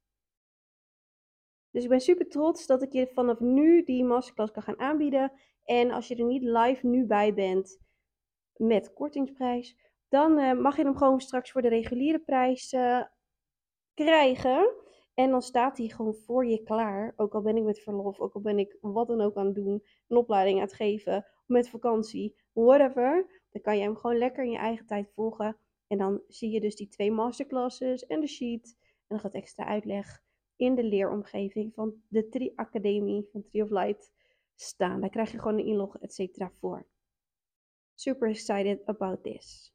Dus 1.71 1.83
ik 1.83 1.89
ben 1.89 2.01
super 2.01 2.29
trots 2.29 2.67
dat 2.67 2.83
ik 2.83 2.93
je 2.93 3.11
vanaf 3.13 3.41
nu 3.41 3.85
die 3.85 4.05
masterclass 4.05 4.53
kan 4.53 4.63
gaan 4.63 4.79
aanbieden. 4.79 5.33
En 5.65 5.91
als 5.91 6.09
je 6.09 6.17
er 6.17 6.25
niet 6.25 6.43
live 6.43 6.87
nu 6.87 7.07
bij 7.07 7.35
bent 7.35 7.79
met 8.57 8.93
kortingsprijs, 8.93 9.77
dan 10.09 10.39
uh, 10.39 10.53
mag 10.53 10.77
je 10.77 10.83
hem 10.83 10.97
gewoon 10.97 11.21
straks 11.21 11.51
voor 11.51 11.63
de 11.63 11.69
reguliere 11.69 12.19
prijs 12.21 12.77
krijgen. 13.95 14.84
En 15.15 15.31
dan 15.31 15.43
staat 15.43 15.79
hij 15.79 15.89
gewoon 15.89 16.15
voor 16.15 16.47
je 16.47 16.63
klaar. 16.63 17.13
Ook 17.17 17.35
al 17.35 17.43
ben 17.43 17.57
ik 17.57 17.63
met 17.63 17.79
verlof, 17.79 18.21
ook 18.21 18.35
al 18.35 18.41
ben 18.41 18.59
ik 18.59 18.77
wat 18.81 19.07
dan 19.07 19.21
ook 19.21 19.37
aan 19.37 19.47
het 19.47 19.55
doen, 19.55 19.85
een 20.09 20.17
opleiding 20.17 20.59
aan 20.59 20.65
het 20.65 20.75
geven, 20.75 21.27
met 21.47 21.69
vakantie, 21.69 22.37
whatever. 22.53 23.43
Dan 23.51 23.63
kan 23.63 23.77
je 23.77 23.83
hem 23.83 23.97
gewoon 23.97 24.19
lekker 24.19 24.45
in 24.45 24.51
je 24.51 24.57
eigen 24.57 24.87
tijd 24.87 25.11
volgen. 25.15 25.57
En 25.87 25.99
dan 25.99 26.23
zie 26.29 26.51
je 26.51 26.61
dus 26.61 26.77
die 26.77 26.89
twee 26.89 27.11
masterclasses 27.11 28.07
en 28.07 28.21
de 28.21 28.27
sheet. 28.27 28.77
En 28.79 29.07
dan 29.09 29.21
gaat 29.21 29.35
extra 29.35 29.65
uitleg 29.65 30.23
in 30.57 30.75
de 30.75 30.85
leeromgeving 30.85 31.75
van 31.75 31.95
de 32.09 32.29
Tri 32.29 32.53
Academie 32.55 33.29
van 33.33 33.45
Tree 33.45 33.63
of 33.63 33.71
Light 33.71 34.13
staan. 34.55 35.01
Daar 35.01 35.11
krijg 35.11 35.33
je 35.33 35.39
gewoon 35.39 35.59
een 35.59 35.67
inlog, 35.67 35.99
et 35.99 36.15
cetera, 36.15 36.51
voor. 36.59 36.87
Super 37.95 38.29
excited 38.29 38.85
about 38.85 39.23
this. 39.23 39.75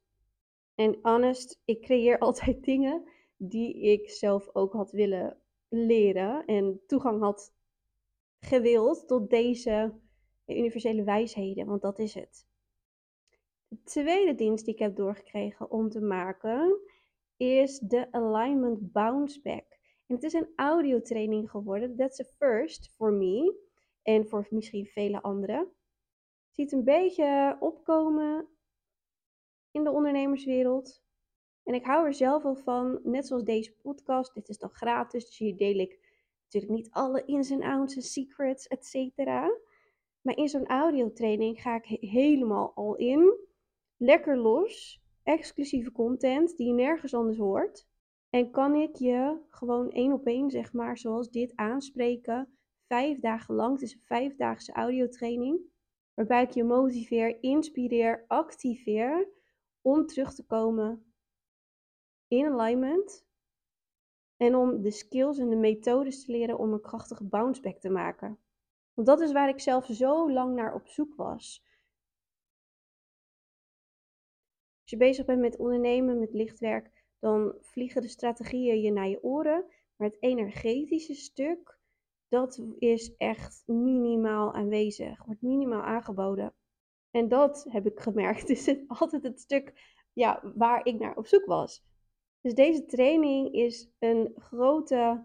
En 0.74 0.98
honest, 1.02 1.60
ik 1.64 1.82
creëer 1.82 2.18
altijd 2.26 2.64
dingen 2.64 3.08
die 3.42 3.80
ik 3.80 4.10
zelf 4.10 4.48
ook 4.52 4.72
had 4.72 4.90
willen 4.90 5.36
leren 5.68 6.44
en 6.44 6.80
toegang 6.86 7.20
had 7.20 7.54
gewild 8.40 9.08
tot 9.08 9.30
deze 9.30 9.94
universele 10.46 11.04
wijsheden, 11.04 11.66
want 11.66 11.82
dat 11.82 11.98
is 11.98 12.14
het. 12.14 12.46
De 13.68 13.82
tweede 13.84 14.34
dienst 14.34 14.64
die 14.64 14.74
ik 14.74 14.80
heb 14.80 14.96
doorgekregen 14.96 15.70
om 15.70 15.88
te 15.88 16.00
maken 16.00 16.80
is 17.36 17.78
de 17.78 18.12
Alignment 18.12 18.92
Bounce 18.92 19.40
Back. 19.40 19.78
En 20.06 20.14
het 20.14 20.22
is 20.22 20.32
een 20.32 20.52
audiotraining 20.56 21.50
geworden. 21.50 21.96
That's 21.96 22.20
a 22.20 22.24
first 22.24 22.92
for 22.96 23.12
me. 23.12 23.58
En 24.02 24.28
voor 24.28 24.46
misschien 24.50 24.86
vele 24.86 25.22
anderen. 25.22 25.72
Ziet 26.50 26.72
een 26.72 26.84
beetje 26.84 27.56
opkomen 27.60 28.48
in 29.70 29.84
de 29.84 29.90
ondernemerswereld. 29.90 31.02
En 31.64 31.74
ik 31.74 31.84
hou 31.84 32.06
er 32.06 32.14
zelf 32.14 32.42
wel 32.42 32.56
van, 32.56 33.00
net 33.02 33.26
zoals 33.26 33.44
deze 33.44 33.72
podcast. 33.72 34.34
Dit 34.34 34.48
is 34.48 34.58
dan 34.58 34.70
gratis, 34.70 35.24
dus 35.24 35.38
hier 35.38 35.56
deel 35.56 35.78
ik 35.78 35.98
natuurlijk 36.42 36.72
niet 36.72 36.90
alle 36.90 37.24
ins 37.24 37.50
en 37.50 37.62
outs 37.62 37.96
en 37.96 38.02
secrets, 38.02 38.66
et 38.66 38.86
cetera. 38.86 39.58
Maar 40.20 40.36
in 40.36 40.48
zo'n 40.48 40.66
audiotraining 40.66 41.62
ga 41.62 41.74
ik 41.82 41.84
helemaal 42.00 42.72
al 42.74 42.96
in. 42.96 43.36
Lekker 43.96 44.36
los. 44.36 45.02
Exclusieve 45.22 45.92
content 45.92 46.56
die 46.56 46.66
je 46.66 46.72
nergens 46.72 47.14
anders 47.14 47.38
hoort. 47.38 47.88
En 48.30 48.50
kan 48.50 48.74
ik 48.74 48.96
je 48.96 49.38
gewoon 49.48 49.90
één 49.90 50.12
op 50.12 50.26
één, 50.26 50.50
zeg 50.50 50.72
maar, 50.72 50.98
zoals 50.98 51.30
dit 51.30 51.52
aanspreken. 51.56 52.58
Vijf 52.86 53.18
dagen 53.18 53.54
lang. 53.54 53.72
Het 53.72 53.82
is 53.82 53.92
een 53.92 54.00
vijfdaagse 54.02 54.72
audiotraining. 54.72 55.60
Waarbij 56.14 56.42
ik 56.42 56.50
je 56.50 56.64
motiveer, 56.64 57.42
inspireer, 57.42 58.24
activeer 58.26 59.28
om 59.80 60.06
terug 60.06 60.34
te 60.34 60.46
komen 60.46 61.09
in 62.30 62.46
alignment. 62.46 63.24
En 64.36 64.54
om 64.56 64.82
de 64.82 64.90
skills 64.90 65.38
en 65.38 65.50
de 65.50 65.56
methodes 65.56 66.24
te 66.24 66.32
leren 66.32 66.58
om 66.58 66.72
een 66.72 66.80
krachtige 66.80 67.24
bounce 67.24 67.60
back 67.60 67.80
te 67.80 67.90
maken. 67.90 68.38
Want 68.94 69.06
dat 69.06 69.20
is 69.20 69.32
waar 69.32 69.48
ik 69.48 69.60
zelf 69.60 69.86
zo 69.86 70.32
lang 70.32 70.54
naar 70.54 70.74
op 70.74 70.86
zoek 70.88 71.14
was. 71.14 71.64
Als 74.80 74.90
je 74.90 74.96
bezig 74.96 75.24
bent 75.26 75.40
met 75.40 75.56
ondernemen, 75.56 76.18
met 76.18 76.34
lichtwerk, 76.34 77.04
dan 77.18 77.54
vliegen 77.60 78.02
de 78.02 78.08
strategieën 78.08 78.80
je 78.80 78.92
naar 78.92 79.08
je 79.08 79.22
oren. 79.22 79.64
Maar 79.96 80.08
het 80.08 80.22
energetische 80.22 81.14
stuk, 81.14 81.78
dat 82.28 82.62
is 82.78 83.16
echt 83.16 83.62
minimaal 83.66 84.52
aanwezig, 84.52 85.24
wordt 85.24 85.42
minimaal 85.42 85.82
aangeboden. 85.82 86.54
En 87.10 87.28
dat 87.28 87.66
heb 87.68 87.86
ik 87.86 88.00
gemerkt, 88.00 88.48
is 88.58 88.74
altijd 88.86 89.22
het 89.22 89.40
stuk 89.40 89.98
ja, 90.12 90.52
waar 90.54 90.86
ik 90.86 90.98
naar 90.98 91.16
op 91.16 91.26
zoek 91.26 91.44
was. 91.44 91.89
Dus 92.40 92.54
deze 92.54 92.86
training 92.86 93.52
is 93.52 93.90
een 93.98 94.32
grote 94.36 95.24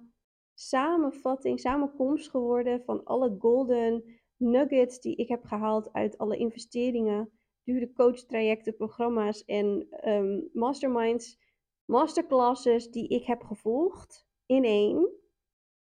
samenvatting, 0.53 1.59
samenkomst 1.59 2.29
geworden 2.29 2.83
van 2.83 3.03
alle 3.03 3.35
golden 3.39 4.03
nuggets 4.37 4.99
die 4.99 5.15
ik 5.15 5.27
heb 5.27 5.43
gehaald 5.43 5.93
uit 5.93 6.17
alle 6.17 6.37
investeringen, 6.37 7.31
dure 7.63 7.93
coachtrajecten, 7.93 8.75
programma's 8.75 9.45
en 9.45 9.87
um, 10.09 10.49
masterminds, 10.53 11.39
masterclasses 11.85 12.91
die 12.91 13.07
ik 13.07 13.25
heb 13.25 13.41
gevolgd 13.43 14.27
in 14.45 14.63
één. 14.63 15.09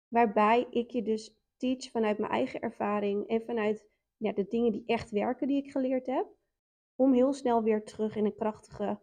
Waarbij 0.07 0.67
ik 0.69 0.91
je 0.91 1.01
dus 1.01 1.37
teach 1.57 1.91
vanuit 1.91 2.17
mijn 2.17 2.31
eigen 2.31 2.59
ervaring 2.59 3.27
en 3.27 3.41
vanuit 3.41 3.87
ja, 4.17 4.31
de 4.31 4.47
dingen 4.47 4.71
die 4.71 4.83
echt 4.85 5.11
werken 5.11 5.47
die 5.47 5.63
ik 5.63 5.71
geleerd 5.71 6.05
heb. 6.05 6.27
Om 6.95 7.13
heel 7.13 7.33
snel 7.33 7.63
weer 7.63 7.83
terug 7.83 8.15
in 8.15 8.25
een 8.25 8.35
krachtige 8.35 9.01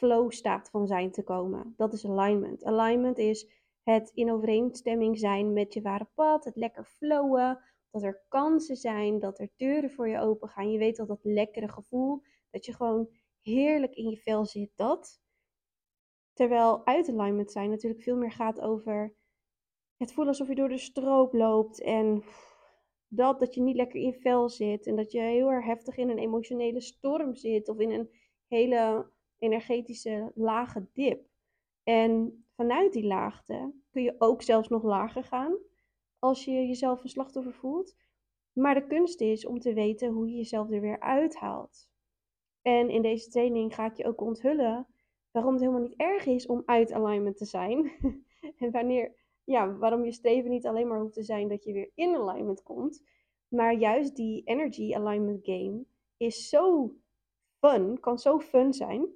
flow 0.00 0.30
staat 0.30 0.70
van 0.70 0.86
zijn 0.86 1.10
te 1.10 1.22
komen. 1.22 1.74
Dat 1.76 1.92
is 1.92 2.06
alignment. 2.06 2.64
Alignment 2.64 3.18
is 3.18 3.50
het 3.82 4.10
in 4.14 4.32
overeenstemming 4.32 5.18
zijn 5.18 5.52
met 5.52 5.74
je 5.74 5.82
ware 5.82 6.08
pad, 6.14 6.44
het 6.44 6.56
lekker 6.56 6.84
flowen, 6.84 7.58
dat 7.90 8.02
er 8.02 8.24
kansen 8.28 8.76
zijn, 8.76 9.18
dat 9.18 9.38
er 9.38 9.50
deuren 9.56 9.90
voor 9.90 10.08
je 10.08 10.20
open 10.20 10.48
gaan. 10.48 10.70
Je 10.70 10.78
weet 10.78 10.98
al 10.98 11.06
dat 11.06 11.20
lekkere 11.22 11.68
gevoel, 11.68 12.22
dat 12.50 12.64
je 12.64 12.74
gewoon 12.74 13.08
heerlijk 13.42 13.94
in 13.94 14.08
je 14.08 14.16
vel 14.16 14.44
zit, 14.44 14.70
dat. 14.74 15.20
Terwijl 16.32 16.86
uit 16.86 17.08
alignment 17.08 17.52
zijn 17.52 17.70
natuurlijk 17.70 18.02
veel 18.02 18.16
meer 18.16 18.32
gaat 18.32 18.60
over 18.60 19.14
het 19.96 20.12
voelen 20.12 20.32
alsof 20.32 20.48
je 20.48 20.54
door 20.54 20.68
de 20.68 20.78
stroop 20.78 21.32
loopt 21.32 21.80
en 21.80 22.24
dat, 23.08 23.40
dat 23.40 23.54
je 23.54 23.60
niet 23.60 23.76
lekker 23.76 24.00
in 24.00 24.06
je 24.06 24.20
vel 24.20 24.48
zit 24.48 24.86
en 24.86 24.96
dat 24.96 25.12
je 25.12 25.20
heel 25.20 25.50
erg 25.50 25.64
heftig 25.64 25.96
in 25.96 26.08
een 26.08 26.18
emotionele 26.18 26.80
storm 26.80 27.34
zit 27.34 27.68
of 27.68 27.78
in 27.78 27.90
een 27.90 28.10
hele 28.46 29.10
energetische 29.40 30.32
lage 30.34 30.86
dip. 30.92 31.28
En 31.82 32.44
vanuit 32.54 32.92
die 32.92 33.06
laagte 33.06 33.72
kun 33.90 34.02
je 34.02 34.14
ook 34.18 34.42
zelfs 34.42 34.68
nog 34.68 34.82
lager 34.82 35.24
gaan 35.24 35.56
als 36.18 36.44
je 36.44 36.50
jezelf 36.50 37.02
een 37.02 37.08
slachtoffer 37.08 37.54
voelt. 37.54 37.96
Maar 38.52 38.74
de 38.74 38.86
kunst 38.86 39.20
is 39.20 39.46
om 39.46 39.60
te 39.60 39.72
weten 39.72 40.12
hoe 40.12 40.28
je 40.28 40.36
jezelf 40.36 40.70
er 40.70 40.80
weer 40.80 41.00
uithaalt. 41.00 41.88
En 42.62 42.90
in 42.90 43.02
deze 43.02 43.30
training 43.30 43.74
ga 43.74 43.86
ik 43.86 43.96
je 43.96 44.06
ook 44.06 44.20
onthullen 44.20 44.86
waarom 45.30 45.52
het 45.52 45.62
helemaal 45.62 45.82
niet 45.82 45.96
erg 45.96 46.26
is 46.26 46.46
om 46.46 46.62
uit 46.64 46.92
alignment 46.92 47.36
te 47.36 47.44
zijn. 47.44 47.92
en 48.58 48.70
wanneer, 48.70 49.14
ja, 49.44 49.76
waarom 49.76 50.04
je 50.04 50.12
streven 50.12 50.50
niet 50.50 50.66
alleen 50.66 50.88
maar 50.88 51.00
hoeft 51.00 51.14
te 51.14 51.22
zijn 51.22 51.48
dat 51.48 51.64
je 51.64 51.72
weer 51.72 51.90
in 51.94 52.14
alignment 52.14 52.62
komt. 52.62 53.02
Maar 53.48 53.74
juist 53.74 54.16
die 54.16 54.42
energy 54.44 54.94
alignment 54.94 55.44
game 55.44 55.84
is 56.16 56.48
zo 56.48 56.94
fun, 57.58 58.00
kan 58.00 58.18
zo 58.18 58.38
fun 58.38 58.72
zijn. 58.72 59.08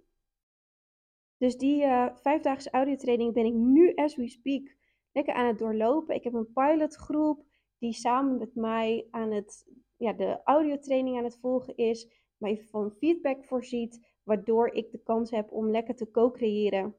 Dus 1.39 1.57
die 1.57 1.83
uh, 1.83 2.17
vijfdaagse 2.17 2.71
audiotraining 2.71 3.33
ben 3.33 3.45
ik 3.45 3.55
nu, 3.55 3.95
as 3.95 4.17
we 4.17 4.29
speak, 4.29 4.77
lekker 5.13 5.35
aan 5.35 5.47
het 5.47 5.59
doorlopen. 5.59 6.15
Ik 6.15 6.25
heb 6.25 6.33
een 6.33 6.53
pilotgroep 6.53 7.45
die 7.79 7.93
samen 7.93 8.39
met 8.39 8.55
mij 8.55 9.07
aan 9.11 9.31
het, 9.31 9.67
ja, 9.97 10.13
de 10.13 10.41
audiotraining 10.45 11.17
aan 11.17 11.25
het 11.25 11.39
volgen 11.39 11.77
is. 11.77 12.23
Mij 12.37 12.59
van 12.59 12.91
feedback 12.91 13.45
voorziet, 13.45 14.07
waardoor 14.23 14.69
ik 14.69 14.91
de 14.91 15.03
kans 15.03 15.31
heb 15.31 15.53
om 15.53 15.71
lekker 15.71 15.95
te 15.95 16.11
co-creëren 16.11 16.97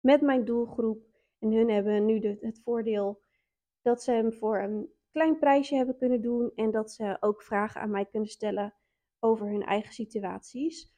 met 0.00 0.20
mijn 0.20 0.44
doelgroep. 0.44 1.06
En 1.38 1.52
hun 1.52 1.70
hebben 1.70 2.04
nu 2.04 2.38
het 2.40 2.60
voordeel 2.64 3.22
dat 3.82 4.02
ze 4.02 4.12
hem 4.12 4.32
voor 4.32 4.58
een 4.58 4.92
klein 5.12 5.38
prijsje 5.38 5.76
hebben 5.76 5.96
kunnen 5.96 6.20
doen 6.20 6.52
en 6.54 6.70
dat 6.70 6.92
ze 6.92 7.16
ook 7.20 7.42
vragen 7.42 7.80
aan 7.80 7.90
mij 7.90 8.06
kunnen 8.06 8.28
stellen 8.28 8.74
over 9.18 9.46
hun 9.46 9.62
eigen 9.62 9.92
situaties. 9.92 10.92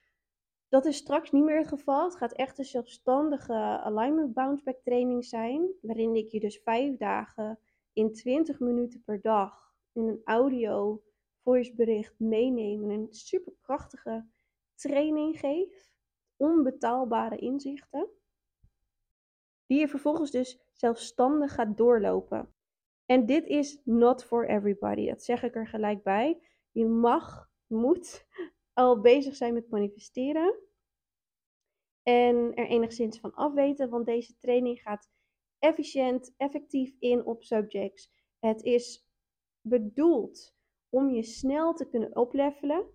Dat 0.70 0.84
is 0.84 0.96
straks 0.96 1.30
niet 1.30 1.44
meer 1.44 1.58
het 1.58 1.68
geval. 1.68 2.04
Het 2.04 2.16
gaat 2.16 2.32
echt 2.32 2.58
een 2.58 2.64
zelfstandige 2.64 3.52
alignment 3.82 4.34
bounce 4.34 4.62
back 4.64 4.80
training 4.82 5.24
zijn, 5.24 5.70
waarin 5.82 6.14
ik 6.14 6.28
je 6.28 6.40
dus 6.40 6.60
vijf 6.64 6.96
dagen 6.96 7.58
in 7.92 8.12
20 8.12 8.60
minuten 8.60 9.02
per 9.04 9.20
dag 9.20 9.74
in 9.92 10.08
een 10.08 10.20
audio 10.24 11.02
voicebericht 11.42 12.18
meenemen. 12.18 12.90
Een 12.90 13.06
superkrachtige 13.10 14.26
training 14.74 15.38
geef. 15.38 15.92
Onbetaalbare 16.36 17.36
inzichten. 17.36 18.08
Die 19.66 19.78
je 19.78 19.88
vervolgens 19.88 20.30
dus 20.30 20.60
zelfstandig 20.72 21.54
gaat 21.54 21.76
doorlopen. 21.76 22.54
En 23.06 23.26
dit 23.26 23.46
is 23.46 23.80
not 23.84 24.24
for 24.24 24.48
everybody. 24.48 25.08
Dat 25.08 25.22
zeg 25.22 25.42
ik 25.42 25.54
er 25.54 25.66
gelijk 25.66 26.02
bij. 26.02 26.42
Je 26.70 26.86
mag, 26.86 27.50
moet 27.66 28.26
al 28.80 29.00
bezig 29.00 29.36
zijn 29.36 29.54
met 29.54 29.70
manifesteren. 29.70 30.58
En 32.02 32.54
er 32.54 32.66
enigszins 32.66 33.20
van 33.20 33.34
afweten, 33.34 33.88
want 33.88 34.06
deze 34.06 34.36
training 34.38 34.80
gaat 34.80 35.08
efficiënt, 35.58 36.34
effectief 36.36 36.96
in 36.98 37.24
op 37.24 37.42
subjects. 37.42 38.10
Het 38.38 38.62
is 38.62 39.08
bedoeld 39.60 40.54
om 40.88 41.10
je 41.10 41.22
snel 41.22 41.74
te 41.74 41.88
kunnen 41.88 42.16
oplevelen, 42.16 42.86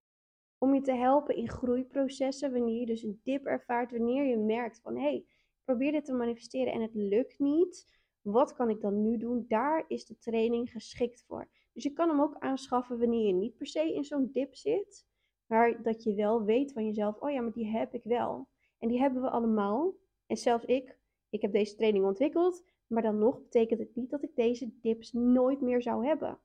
om 0.58 0.74
je 0.74 0.82
te 0.82 0.94
helpen 0.94 1.36
in 1.36 1.50
groeiprocessen, 1.50 2.52
wanneer 2.52 2.80
je 2.80 2.86
dus 2.86 3.04
een 3.04 3.20
dip 3.24 3.46
ervaart, 3.46 3.92
wanneer 3.92 4.26
je 4.26 4.38
merkt 4.38 4.80
van 4.82 4.96
hé, 4.96 5.02
hey, 5.02 5.26
probeer 5.64 5.92
dit 5.92 6.06
te 6.06 6.14
manifesteren 6.14 6.74
en 6.74 6.82
het 6.82 6.94
lukt 6.96 7.40
niet. 7.40 7.94
Wat 8.22 8.54
kan 8.54 8.70
ik 8.70 8.82
dan 8.82 9.02
nu 9.02 9.18
doen? 9.18 9.46
Daar 9.48 9.86
is 9.88 10.06
de 10.06 10.18
training 10.18 10.72
geschikt 10.72 11.24
voor. 11.28 11.50
Dus 11.74 11.84
je 11.84 11.94
kan 11.94 12.10
hem 12.10 12.22
ook 12.22 12.36
aanschaffen 12.40 13.00
wanneer 13.00 13.28
je 13.28 13.34
niet 13.34 13.58
per 13.58 13.68
se 13.68 13.94
in 13.94 14.04
zo'n 14.04 14.30
dip 14.32 14.56
zit, 14.56 15.06
maar 15.46 15.84
dat 15.84 16.04
je 16.04 16.16
wel 16.16 16.44
weet 16.44 16.74
van 16.74 16.86
jezelf, 16.86 17.20
oh 17.20 17.32
ja, 17.32 17.42
maar 17.42 17.52
die 17.52 17.68
heb 17.68 17.94
ik 17.94 18.04
wel. 18.04 18.48
En 18.80 18.88
die 18.88 19.00
hebben 19.00 19.22
we 19.22 19.30
allemaal. 19.30 19.94
En 20.26 20.38
zelfs 20.38 20.66
ik, 20.66 20.98
ik 21.30 21.42
heb 21.42 21.52
deze 21.52 21.76
training 21.76 22.06
ontwikkeld, 22.06 22.64
maar 22.88 23.02
dan 23.02 23.20
nog 23.20 23.42
betekent 23.42 23.80
het 23.80 23.96
niet 23.96 24.10
dat 24.10 24.24
ik 24.24 24.36
deze 24.36 24.80
dips 24.82 25.12
nooit 25.12 25.62
meer 25.62 25.82
zou 25.82 26.06
hebben. 26.06 26.40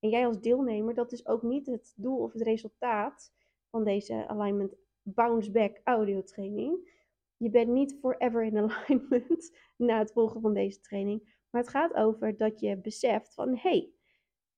En 0.00 0.08
jij 0.08 0.26
als 0.26 0.40
deelnemer, 0.40 0.94
dat 0.94 1.12
is 1.12 1.26
ook 1.26 1.42
niet 1.42 1.66
het 1.66 1.92
doel 1.96 2.18
of 2.18 2.32
het 2.32 2.42
resultaat 2.42 3.32
van 3.70 3.84
deze 3.84 4.28
Alignment 4.28 4.74
Bounce 5.02 5.50
Back 5.50 5.80
audio 5.84 6.22
training. 6.22 6.90
Je 7.36 7.50
bent 7.50 7.68
niet 7.68 7.98
forever 8.00 8.44
in 8.44 8.58
alignment 8.70 9.56
na 9.76 9.98
het 9.98 10.12
volgen 10.12 10.40
van 10.40 10.54
deze 10.54 10.80
training. 10.80 11.44
Maar 11.50 11.60
het 11.60 11.70
gaat 11.70 11.94
over 11.94 12.36
dat 12.36 12.60
je 12.60 12.76
beseft 12.76 13.34
van 13.34 13.48
hé, 13.56 13.92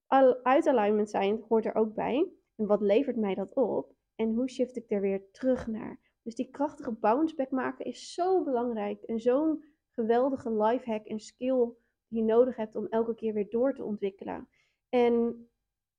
hey, 0.07 0.37
uit 0.43 0.67
alignment 0.67 1.11
zijn 1.11 1.45
hoort 1.49 1.65
er 1.65 1.75
ook 1.75 1.95
bij. 1.95 2.29
En 2.57 2.67
wat 2.67 2.81
levert 2.81 3.17
mij 3.17 3.35
dat 3.35 3.55
op? 3.55 3.95
En 4.15 4.35
hoe 4.35 4.49
shift 4.49 4.77
ik 4.77 4.91
er 4.91 5.01
weer 5.01 5.31
terug 5.31 5.67
naar? 5.67 6.01
Dus 6.23 6.35
die 6.35 6.51
krachtige 6.51 6.93
bounce 6.93 7.35
back 7.35 7.51
maken 7.51 7.85
is 7.85 8.13
zo 8.13 8.45
belangrijk. 8.45 9.03
En 9.03 9.21
zo'n 9.21 9.65
geweldige 9.91 10.53
life 10.53 10.91
hack 10.91 11.07
en 11.07 11.21
skill 11.21 11.73
die 12.09 12.21
je 12.21 12.23
nodig 12.23 12.57
hebt 12.57 12.77
om 12.77 12.87
elke 12.87 13.15
keer 13.15 13.35
weer 13.35 13.51
door 13.51 13.75
te 13.75 13.85
ontwikkelen. 13.85 14.49
En 14.89 15.47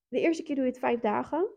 de 0.08 0.20
eerste 0.20 0.44
keer 0.44 0.56
doe 0.56 0.64
je 0.64 0.70
het 0.70 0.80
vijf 0.80 1.00
dagen. 1.00 1.50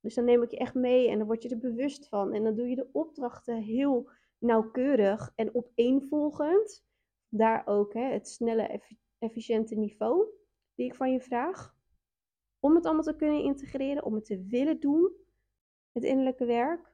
Dus 0.00 0.14
dan 0.14 0.24
neem 0.24 0.42
ik 0.42 0.50
je 0.50 0.56
echt 0.56 0.74
mee 0.74 1.08
en 1.08 1.18
dan 1.18 1.26
word 1.26 1.42
je 1.42 1.48
er 1.48 1.58
bewust 1.58 2.08
van. 2.08 2.32
En 2.32 2.44
dan 2.44 2.54
doe 2.54 2.68
je 2.68 2.76
de 2.76 2.88
opdrachten 2.92 3.62
heel 3.62 4.10
nauwkeurig 4.38 5.32
en 5.34 5.54
opeenvolgend. 5.54 6.84
Daar 7.28 7.66
ook 7.66 7.94
hè, 7.94 8.12
het 8.12 8.28
snelle, 8.28 8.80
efficiënte 9.18 9.74
niveau 9.74 10.28
die 10.74 10.86
ik 10.86 10.94
van 10.94 11.12
je 11.12 11.20
vraag. 11.20 11.73
Om 12.64 12.74
het 12.74 12.84
allemaal 12.84 13.02
te 13.02 13.16
kunnen 13.16 13.42
integreren, 13.42 14.04
om 14.04 14.14
het 14.14 14.24
te 14.24 14.44
willen 14.48 14.80
doen, 14.80 15.12
het 15.92 16.04
innerlijke 16.04 16.44
werk. 16.44 16.92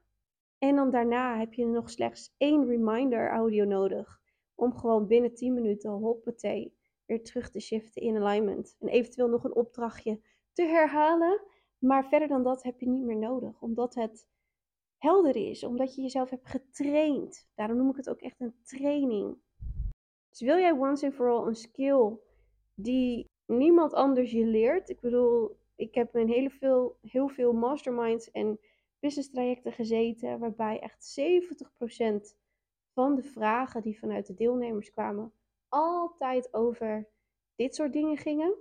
En 0.59 0.77
dan 0.77 0.91
daarna 0.91 1.39
heb 1.39 1.53
je 1.53 1.67
nog 1.67 1.91
slechts 1.91 2.35
één 2.37 2.67
reminder 2.67 3.31
audio 3.31 3.65
nodig 3.65 4.21
om 4.55 4.77
gewoon 4.77 5.07
binnen 5.07 5.35
10 5.35 5.55
minuten 5.55 5.91
hoppatee 5.91 6.77
weer 7.07 7.23
terug 7.25 7.51
te 7.51 7.61
shiften 7.61 8.03
in 8.03 8.17
alignment. 8.17 8.77
En 8.79 8.89
eventueel 8.89 9.29
nog 9.29 9.45
een 9.45 9.55
opdrachtje 9.55 10.21
te 10.53 10.63
herhalen. 10.63 11.43
Maar 11.79 12.09
verder 12.09 12.29
dan 12.29 12.43
dat 12.43 12.63
heb 12.63 12.81
je 12.81 12.89
niet 12.89 13.05
meer 13.05 13.19
nodig, 13.19 13.63
omdat 13.63 13.95
het 13.95 14.27
helder 14.97 15.37
is, 15.37 15.65
omdat 15.65 15.95
je 15.95 16.03
jezelf 16.03 16.31
hebt 16.31 16.49
getraind. 16.49 17.49
Daarom 17.55 17.77
noem 17.77 17.91
ik 17.91 17.97
het 17.97 18.11
ook 18.11 18.21
echt 18.21 18.41
een 18.41 18.55
training. 18.63 19.39
Dus 20.29 20.41
wil 20.41 20.57
jij 20.57 20.73
once 20.73 21.07
and 21.07 21.15
for 21.15 21.31
all 21.31 21.47
een 21.47 21.55
skill 21.55 22.19
die 22.75 23.27
niemand 23.47 23.93
anders 23.93 24.31
je 24.31 24.45
leert? 24.45 24.89
Ik 24.89 25.01
bedoel, 25.01 25.59
ik 25.81 25.95
heb 25.95 26.17
in 26.17 26.29
hele 26.29 26.51
veel, 26.51 26.99
heel 27.01 27.29
veel 27.29 27.53
masterminds 27.53 28.31
en 28.31 28.61
business 28.99 29.31
trajecten 29.31 29.73
gezeten, 29.73 30.39
waarbij 30.39 30.81
echt 30.81 31.21
70% 31.21 32.37
van 32.93 33.15
de 33.15 33.23
vragen 33.23 33.83
die 33.83 33.99
vanuit 33.99 34.27
de 34.27 34.35
deelnemers 34.35 34.91
kwamen, 34.91 35.33
altijd 35.69 36.55
over 36.55 37.09
dit 37.55 37.75
soort 37.75 37.93
dingen 37.93 38.17
gingen. 38.17 38.55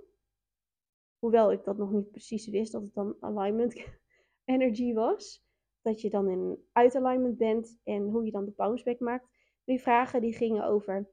Hoewel 1.18 1.52
ik 1.52 1.64
dat 1.64 1.78
nog 1.78 1.92
niet 1.92 2.12
precies 2.12 2.48
wist 2.48 2.72
dat 2.72 2.82
het 2.82 2.94
dan 2.94 3.16
alignment 3.20 3.84
energy 4.46 4.94
was. 4.94 5.48
Dat 5.82 6.02
je 6.02 6.10
dan 6.10 6.30
in 6.30 6.68
uit 6.72 6.96
alignment 6.96 7.38
bent 7.38 7.80
en 7.84 8.10
hoe 8.10 8.26
je 8.26 8.32
dan 8.32 8.46
de 8.46 8.52
bounce 8.52 8.84
back 8.84 9.00
maakt. 9.00 9.28
Die 9.64 9.82
vragen 9.82 10.22
die 10.22 10.34
gingen 10.34 10.64
over 10.64 11.10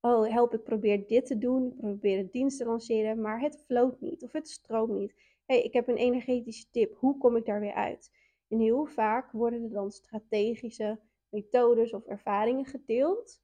oh 0.00 0.28
help, 0.32 0.54
ik 0.54 0.62
probeer 0.62 1.06
dit 1.06 1.26
te 1.26 1.38
doen, 1.38 1.66
ik 1.66 1.78
probeer 1.78 2.18
het 2.18 2.32
dienst 2.32 2.58
te 2.58 2.64
lanceren, 2.64 3.20
maar 3.20 3.40
het 3.40 3.62
floot 3.66 4.00
niet 4.00 4.22
of 4.22 4.32
het 4.32 4.48
stroomt 4.48 4.98
niet. 4.98 5.14
hey, 5.46 5.62
ik 5.62 5.72
heb 5.72 5.88
een 5.88 5.96
energetische 5.96 6.66
tip, 6.70 6.96
hoe 6.96 7.18
kom 7.18 7.36
ik 7.36 7.44
daar 7.44 7.60
weer 7.60 7.74
uit? 7.74 8.10
En 8.48 8.60
heel 8.60 8.86
vaak 8.86 9.32
worden 9.32 9.62
er 9.62 9.70
dan 9.70 9.90
strategische 9.90 10.98
methodes 11.28 11.92
of 11.92 12.06
ervaringen 12.06 12.64
gedeeld, 12.64 13.40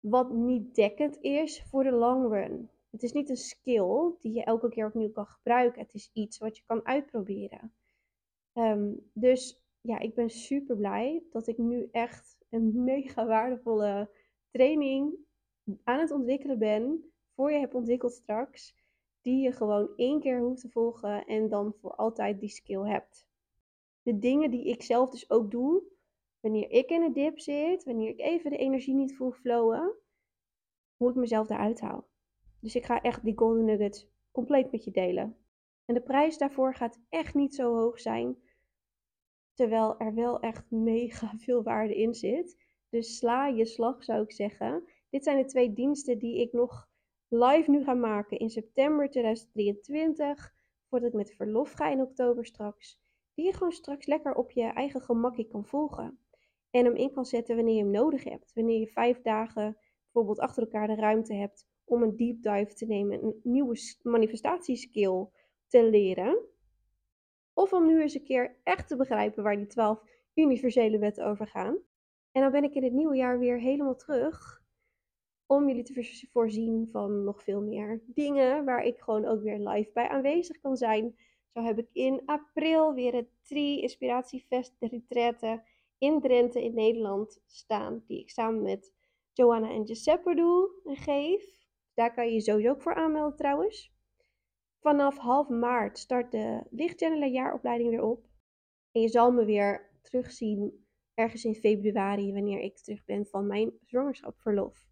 wat 0.00 0.32
niet 0.32 0.74
dekkend 0.74 1.18
is 1.20 1.62
voor 1.62 1.82
de 1.84 1.92
long 1.92 2.32
run. 2.32 2.70
Het 2.90 3.02
is 3.02 3.12
niet 3.12 3.28
een 3.28 3.36
skill 3.36 4.12
die 4.20 4.32
je 4.32 4.44
elke 4.44 4.68
keer 4.68 4.86
opnieuw 4.86 5.12
kan 5.12 5.26
gebruiken. 5.26 5.82
Het 5.82 5.94
is 5.94 6.10
iets 6.12 6.38
wat 6.38 6.56
je 6.56 6.62
kan 6.66 6.86
uitproberen. 6.86 7.72
Ehm, 8.52 8.92
dus 9.12 9.62
ja, 9.80 9.98
ik 9.98 10.14
ben 10.14 10.30
super 10.30 10.76
blij 10.76 11.22
dat 11.30 11.46
ik 11.46 11.58
nu 11.58 11.88
echt 11.92 12.36
een 12.48 12.84
mega 12.84 13.26
waardevolle 13.26 14.10
training 14.52 15.14
aan 15.84 16.00
het 16.00 16.10
ontwikkelen 16.10 16.58
ben, 16.58 17.12
voor 17.34 17.52
je 17.52 17.58
hebt 17.58 17.74
ontwikkeld 17.74 18.12
straks, 18.12 18.76
die 19.20 19.42
je 19.42 19.52
gewoon 19.52 19.88
één 19.96 20.20
keer 20.20 20.40
hoeft 20.40 20.60
te 20.60 20.70
volgen 20.70 21.24
en 21.24 21.48
dan 21.48 21.74
voor 21.80 21.94
altijd 21.94 22.40
die 22.40 22.48
skill 22.48 22.82
hebt. 22.82 23.26
De 24.02 24.18
dingen 24.18 24.50
die 24.50 24.64
ik 24.64 24.82
zelf 24.82 25.10
dus 25.10 25.30
ook 25.30 25.50
doe, 25.50 25.82
wanneer 26.40 26.70
ik 26.70 26.90
in 26.90 27.02
een 27.02 27.12
dip 27.12 27.38
zit, 27.38 27.84
wanneer 27.84 28.08
ik 28.08 28.20
even 28.20 28.50
de 28.50 28.56
energie 28.56 28.94
niet 28.94 29.16
voel 29.16 29.32
flowen, 29.32 29.94
hoe 30.96 31.10
ik 31.10 31.16
mezelf 31.16 31.46
daaruit 31.46 31.80
haal. 31.80 32.08
Dus 32.60 32.74
ik 32.74 32.84
ga 32.84 33.00
echt 33.00 33.24
die 33.24 33.38
golden 33.38 33.64
nuggets 33.64 34.08
compleet 34.30 34.72
met 34.72 34.84
je 34.84 34.90
delen. 34.90 35.36
En 35.84 35.94
de 35.94 36.02
prijs 36.02 36.38
daarvoor 36.38 36.74
gaat 36.74 37.00
echt 37.08 37.34
niet 37.34 37.54
zo 37.54 37.74
hoog 37.74 38.00
zijn, 38.00 38.36
terwijl 39.54 39.98
er 39.98 40.14
wel 40.14 40.40
echt 40.40 40.70
mega 40.70 41.32
veel 41.36 41.62
waarde 41.62 41.96
in 41.96 42.14
zit. 42.14 42.56
Dus 42.92 43.16
sla 43.16 43.46
je 43.46 43.64
slag, 43.64 44.04
zou 44.04 44.22
ik 44.22 44.32
zeggen. 44.32 44.84
Dit 45.10 45.24
zijn 45.24 45.36
de 45.36 45.44
twee 45.44 45.72
diensten 45.72 46.18
die 46.18 46.40
ik 46.40 46.52
nog 46.52 46.88
live 47.28 47.70
nu 47.70 47.84
ga 47.84 47.94
maken 47.94 48.38
in 48.38 48.50
september 48.50 49.10
2023. 49.10 50.54
Voordat 50.88 51.08
ik 51.08 51.14
met 51.14 51.34
verlof 51.34 51.72
ga 51.72 51.88
in 51.88 52.00
oktober 52.00 52.46
straks. 52.46 53.00
Die 53.34 53.44
je 53.44 53.52
gewoon 53.52 53.72
straks 53.72 54.06
lekker 54.06 54.34
op 54.34 54.50
je 54.50 54.62
eigen 54.62 55.00
gemakje 55.00 55.44
kan 55.44 55.64
volgen. 55.64 56.18
En 56.70 56.84
hem 56.84 56.94
in 56.94 57.12
kan 57.12 57.24
zetten 57.24 57.56
wanneer 57.56 57.74
je 57.74 57.82
hem 57.82 57.90
nodig 57.90 58.24
hebt. 58.24 58.52
Wanneer 58.54 58.78
je 58.78 58.88
vijf 58.88 59.20
dagen 59.20 59.76
bijvoorbeeld 60.02 60.40
achter 60.40 60.62
elkaar 60.62 60.86
de 60.86 60.94
ruimte 60.94 61.34
hebt 61.34 61.66
om 61.84 62.02
een 62.02 62.16
deep 62.16 62.42
dive 62.42 62.74
te 62.74 62.86
nemen. 62.86 63.24
Een 63.24 63.40
nieuwe 63.42 63.76
manifestatieskill 64.02 65.26
te 65.66 65.84
leren. 65.84 66.38
Of 67.54 67.72
om 67.72 67.86
nu 67.86 68.00
eens 68.00 68.14
een 68.14 68.24
keer 68.24 68.56
echt 68.62 68.88
te 68.88 68.96
begrijpen 68.96 69.42
waar 69.42 69.56
die 69.56 69.66
12 69.66 70.02
universele 70.34 70.98
wetten 70.98 71.26
over 71.26 71.46
gaan. 71.46 71.78
En 72.32 72.42
dan 72.42 72.50
ben 72.50 72.64
ik 72.64 72.74
in 72.74 72.84
het 72.84 72.92
nieuwe 72.92 73.16
jaar 73.16 73.38
weer 73.38 73.60
helemaal 73.60 73.96
terug. 73.96 74.62
Om 75.46 75.68
jullie 75.68 75.84
te 75.84 76.28
voorzien 76.32 76.88
van 76.92 77.24
nog 77.24 77.42
veel 77.42 77.60
meer 77.60 78.02
dingen 78.06 78.64
waar 78.64 78.84
ik 78.84 79.00
gewoon 79.00 79.24
ook 79.24 79.42
weer 79.42 79.58
live 79.58 79.90
bij 79.92 80.08
aanwezig 80.08 80.60
kan 80.60 80.76
zijn. 80.76 81.16
Zo 81.52 81.62
heb 81.62 81.78
ik 81.78 81.88
in 81.92 82.22
april 82.26 82.94
weer 82.94 83.14
het 83.14 83.28
Tri 83.42 83.80
Inspiratiefest 83.80 84.76
de 84.78 84.86
Retraite 84.86 85.62
in 85.98 86.20
Drenthe 86.20 86.64
in 86.64 86.74
Nederland 86.74 87.42
staan. 87.46 88.02
Die 88.06 88.20
ik 88.20 88.30
samen 88.30 88.62
met 88.62 88.92
Joanna 89.32 89.70
en 89.70 89.86
Giuseppe 89.86 90.34
doe 90.34 90.70
en 90.84 90.96
geef. 90.96 91.60
Daar 91.94 92.14
kan 92.14 92.26
je 92.26 92.32
je 92.32 92.40
sowieso 92.40 92.70
ook 92.70 92.82
voor 92.82 92.94
aanmelden 92.94 93.36
trouwens. 93.36 93.92
Vanaf 94.80 95.16
half 95.16 95.48
maart 95.48 95.98
start 95.98 96.32
de 96.32 96.62
Lichtchannelen 96.70 97.30
jaaropleiding 97.30 97.90
weer 97.90 98.02
op. 98.02 98.26
En 98.92 99.00
je 99.00 99.08
zal 99.08 99.32
me 99.32 99.44
weer 99.44 99.90
terugzien 100.02 100.81
ergens 101.22 101.44
in 101.44 101.54
februari, 101.54 102.32
wanneer 102.32 102.60
ik 102.60 102.78
terug 102.78 103.04
ben 103.04 103.26
van 103.26 103.46
mijn 103.46 103.72
zwangerschapsverlof. 103.84 104.86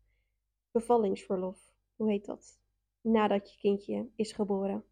Bevallingsverlof, 0.70 1.72
hoe 1.96 2.10
heet 2.10 2.24
dat? 2.24 2.60
Nadat 3.00 3.52
je 3.52 3.58
kindje 3.58 4.08
is 4.16 4.32
geboren. 4.32 4.84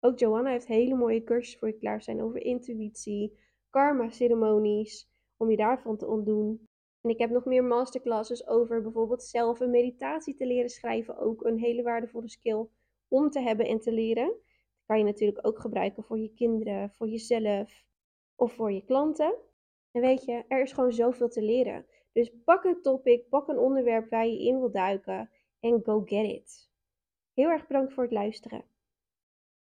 Ook 0.00 0.18
Johanna 0.18 0.50
heeft 0.50 0.66
hele 0.66 0.94
mooie 0.94 1.24
cursussen 1.24 1.58
voor 1.58 1.68
je 1.68 1.78
klaar 1.78 2.02
zijn 2.02 2.22
over 2.22 2.40
intuïtie, 2.40 3.38
karma-ceremonies, 3.70 5.08
om 5.36 5.50
je 5.50 5.56
daarvan 5.56 5.96
te 5.96 6.06
ontdoen. 6.06 6.68
En 7.00 7.10
ik 7.10 7.18
heb 7.18 7.30
nog 7.30 7.44
meer 7.44 7.64
masterclasses 7.64 8.46
over 8.46 8.82
bijvoorbeeld 8.82 9.22
zelf 9.22 9.60
een 9.60 9.70
meditatie 9.70 10.34
te 10.34 10.46
leren 10.46 10.70
schrijven. 10.70 11.18
Ook 11.18 11.44
een 11.44 11.58
hele 11.58 11.82
waardevolle 11.82 12.28
skill 12.28 12.66
om 13.08 13.30
te 13.30 13.40
hebben 13.40 13.66
en 13.66 13.80
te 13.80 13.92
leren. 13.92 14.26
Dat 14.26 14.86
kan 14.86 14.98
je 14.98 15.04
natuurlijk 15.04 15.46
ook 15.46 15.58
gebruiken 15.58 16.04
voor 16.04 16.18
je 16.18 16.32
kinderen, 16.34 16.90
voor 16.90 17.08
jezelf 17.08 17.84
of 18.34 18.52
voor 18.52 18.72
je 18.72 18.84
klanten. 18.84 19.34
En 19.90 20.00
weet 20.00 20.24
je, 20.24 20.44
er 20.48 20.62
is 20.62 20.72
gewoon 20.72 20.92
zoveel 20.92 21.28
te 21.28 21.42
leren. 21.42 21.86
Dus 22.12 22.32
pak 22.44 22.64
een 22.64 22.82
topic, 22.82 23.28
pak 23.28 23.48
een 23.48 23.58
onderwerp 23.58 24.10
waar 24.10 24.26
je 24.26 24.42
in 24.42 24.58
wil 24.58 24.70
duiken 24.70 25.30
en 25.60 25.80
go 25.84 26.02
get 26.04 26.26
it. 26.26 26.65
Heel 27.36 27.50
erg 27.50 27.66
bedankt 27.66 27.92
voor 27.92 28.02
het 28.02 28.12
luisteren. 28.12 28.64